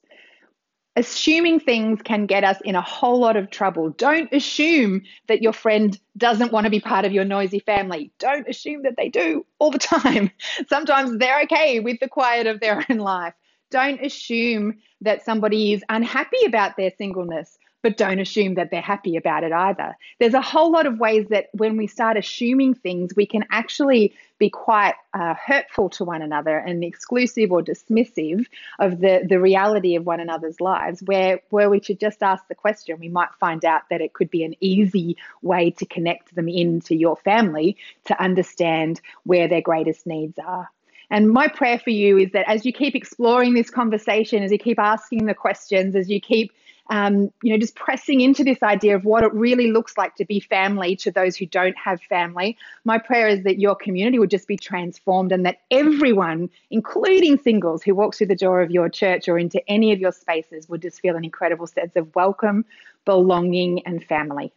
Assuming 0.95 1.59
things 1.59 2.03
can 2.03 2.27
get 2.27 2.45
us 2.45 2.61
in 2.63 2.75
a 2.75 2.83
whole 2.83 3.19
lot 3.19 3.37
of 3.37 3.51
trouble. 3.51 3.91
Don't 3.91 4.31
assume 4.33 5.03
that 5.29 5.41
your 5.41 5.55
friend 5.55 5.99
doesn't 6.19 6.53
want 6.53 6.65
to 6.65 6.71
be 6.71 6.81
part 6.81 7.07
of 7.07 7.13
your 7.13 7.25
noisy 7.25 7.61
family. 7.61 8.13
Don't 8.19 8.47
assume 8.47 8.83
that 8.83 8.97
they 8.99 9.09
do 9.09 9.47
all 9.59 9.71
the 9.71 9.79
time. 9.79 10.31
Sometimes 10.69 11.19
they're 11.19 11.43
okay 11.43 11.81
with 11.81 11.99
the 11.99 12.09
quiet 12.09 12.47
of 12.47 12.61
their 12.61 12.85
own 12.91 12.99
life. 12.99 13.35
Don't 13.71 14.05
assume 14.05 14.79
that 15.01 15.25
somebody 15.25 15.73
is 15.73 15.83
unhappy 15.89 16.45
about 16.45 16.77
their 16.77 16.93
singleness 16.99 17.57
but 17.83 17.97
don't 17.97 18.19
assume 18.19 18.55
that 18.55 18.71
they're 18.71 18.81
happy 18.81 19.17
about 19.17 19.45
it 19.45 19.53
either. 19.53 19.97
There's 20.19 20.35
a 20.35 20.41
whole 20.41 20.71
lot 20.71 20.87
of 20.87 20.99
ways 20.99 21.29
that 21.29 21.49
when 21.53 21.77
we 21.77 21.87
start 21.87 22.17
assuming 22.17 22.75
things, 22.75 23.15
we 23.17 23.27
can 23.27 23.45
actually 23.51 24.15
be 24.39 24.51
quite 24.51 24.95
uh, 25.13 25.35
hurtful 25.35 25.91
to 25.91 26.05
one 26.05 26.23
another 26.23 26.57
and 26.57 26.83
exclusive 26.83 27.53
or 27.53 27.63
dismissive 27.63 28.47
of 28.79 29.01
the, 29.01 29.25
the 29.29 29.41
reality 29.41 29.97
of 29.97 30.07
one 30.07 30.21
another's 30.21 30.61
lives, 30.61 31.03
where, 31.03 31.41
where 31.51 31.69
we 31.71 31.81
should 31.81 32.01
just 32.01 32.23
ask 32.23 32.47
the 32.49 32.55
question, 32.55 32.99
we 32.99 33.09
might 33.09 33.29
find 33.39 33.65
out 33.65 33.83
that 33.91 34.01
it 34.01 34.13
could 34.15 34.31
be 34.31 34.45
an 34.45 34.55
easy 34.61 35.17
way 35.43 35.71
to 35.71 35.87
connect 35.87 36.35
them 36.35 36.49
into 36.49 36.95
your 36.95 37.17
family 37.17 37.77
to 38.07 38.23
understand 38.23 39.01
where 39.25 39.49
their 39.49 39.63
greatest 39.63 40.07
needs 40.07 40.39
are. 40.39 40.69
And 41.11 41.29
my 41.29 41.49
prayer 41.49 41.79
for 41.79 41.91
you 41.91 42.19
is 42.19 42.31
that 42.33 42.49
as 42.49 42.65
you 42.65 42.73
keep 42.73 42.95
exploring 42.95 43.55
this 43.55 43.69
conversation, 43.69 44.43
as 44.43 44.53
you 44.53 44.59
keep 44.59 44.79
asking 44.79 45.27
the 45.27 45.35
questions, 45.35 45.97
as 45.97 46.09
you 46.09 46.21
keep 46.21 46.53
um, 46.91 47.33
you 47.43 47.53
know, 47.53 47.59
just 47.59 47.77
pressing 47.77 48.21
into 48.21 48.43
this 48.43 48.63
idea 48.65 48.97
of 48.97 49.05
what 49.05 49.23
it 49.23 49.33
really 49.33 49.71
looks 49.71 49.97
like 49.97 50.17
to 50.17 50.25
be 50.25 50.41
family 50.41 50.97
to 50.97 51.13
those 51.13 51.37
who 51.37 51.47
don't 51.47 51.77
have 51.79 52.03
family. 52.03 52.59
My 52.85 52.99
prayer 52.99 53.29
is 53.29 53.45
that 53.45 53.61
your 53.61 53.77
community 53.77 54.19
would 54.19 54.31
just 54.31 54.49
be 54.49 54.57
transformed 54.57 55.31
and 55.31 55.47
that 55.47 55.61
everyone, 55.71 56.51
including 56.71 57.39
singles 57.39 57.85
who 57.85 57.95
walk 57.95 58.17
through 58.17 58.27
the 58.27 58.35
door 58.35 58.61
of 58.61 58.73
your 58.73 58.89
church 58.89 59.29
or 59.29 59.39
into 59.39 59.63
any 59.71 59.93
of 59.93 60.01
your 60.01 60.11
spaces, 60.11 60.69
would 60.69 60.83
just 60.83 61.01
feel 61.01 61.15
an 61.15 61.25
incredible 61.25 61.69
sense 61.69 61.95
of 61.95 62.13
welcome, 62.17 62.65
belonging, 63.05 63.87
and 63.87 64.05
family. 64.05 64.53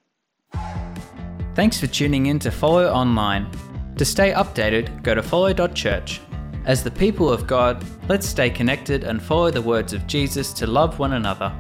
Thanks 1.54 1.80
for 1.80 1.86
tuning 1.86 2.26
in 2.26 2.40
to 2.40 2.50
Follow 2.50 2.90
Online. 2.90 3.48
To 3.98 4.06
stay 4.06 4.34
updated, 4.34 5.04
go 5.04 5.14
to 5.14 5.22
follow.church. 5.22 6.20
As 6.66 6.84
the 6.84 6.90
people 6.90 7.30
of 7.30 7.46
God, 7.46 7.86
let's 8.10 8.28
stay 8.28 8.50
connected 8.50 9.04
and 9.04 9.22
follow 9.22 9.52
the 9.52 9.62
words 9.62 9.94
of 9.94 10.08
Jesus 10.08 10.52
to 10.54 10.66
love 10.66 10.98
one 10.98 11.14
another 11.14 11.54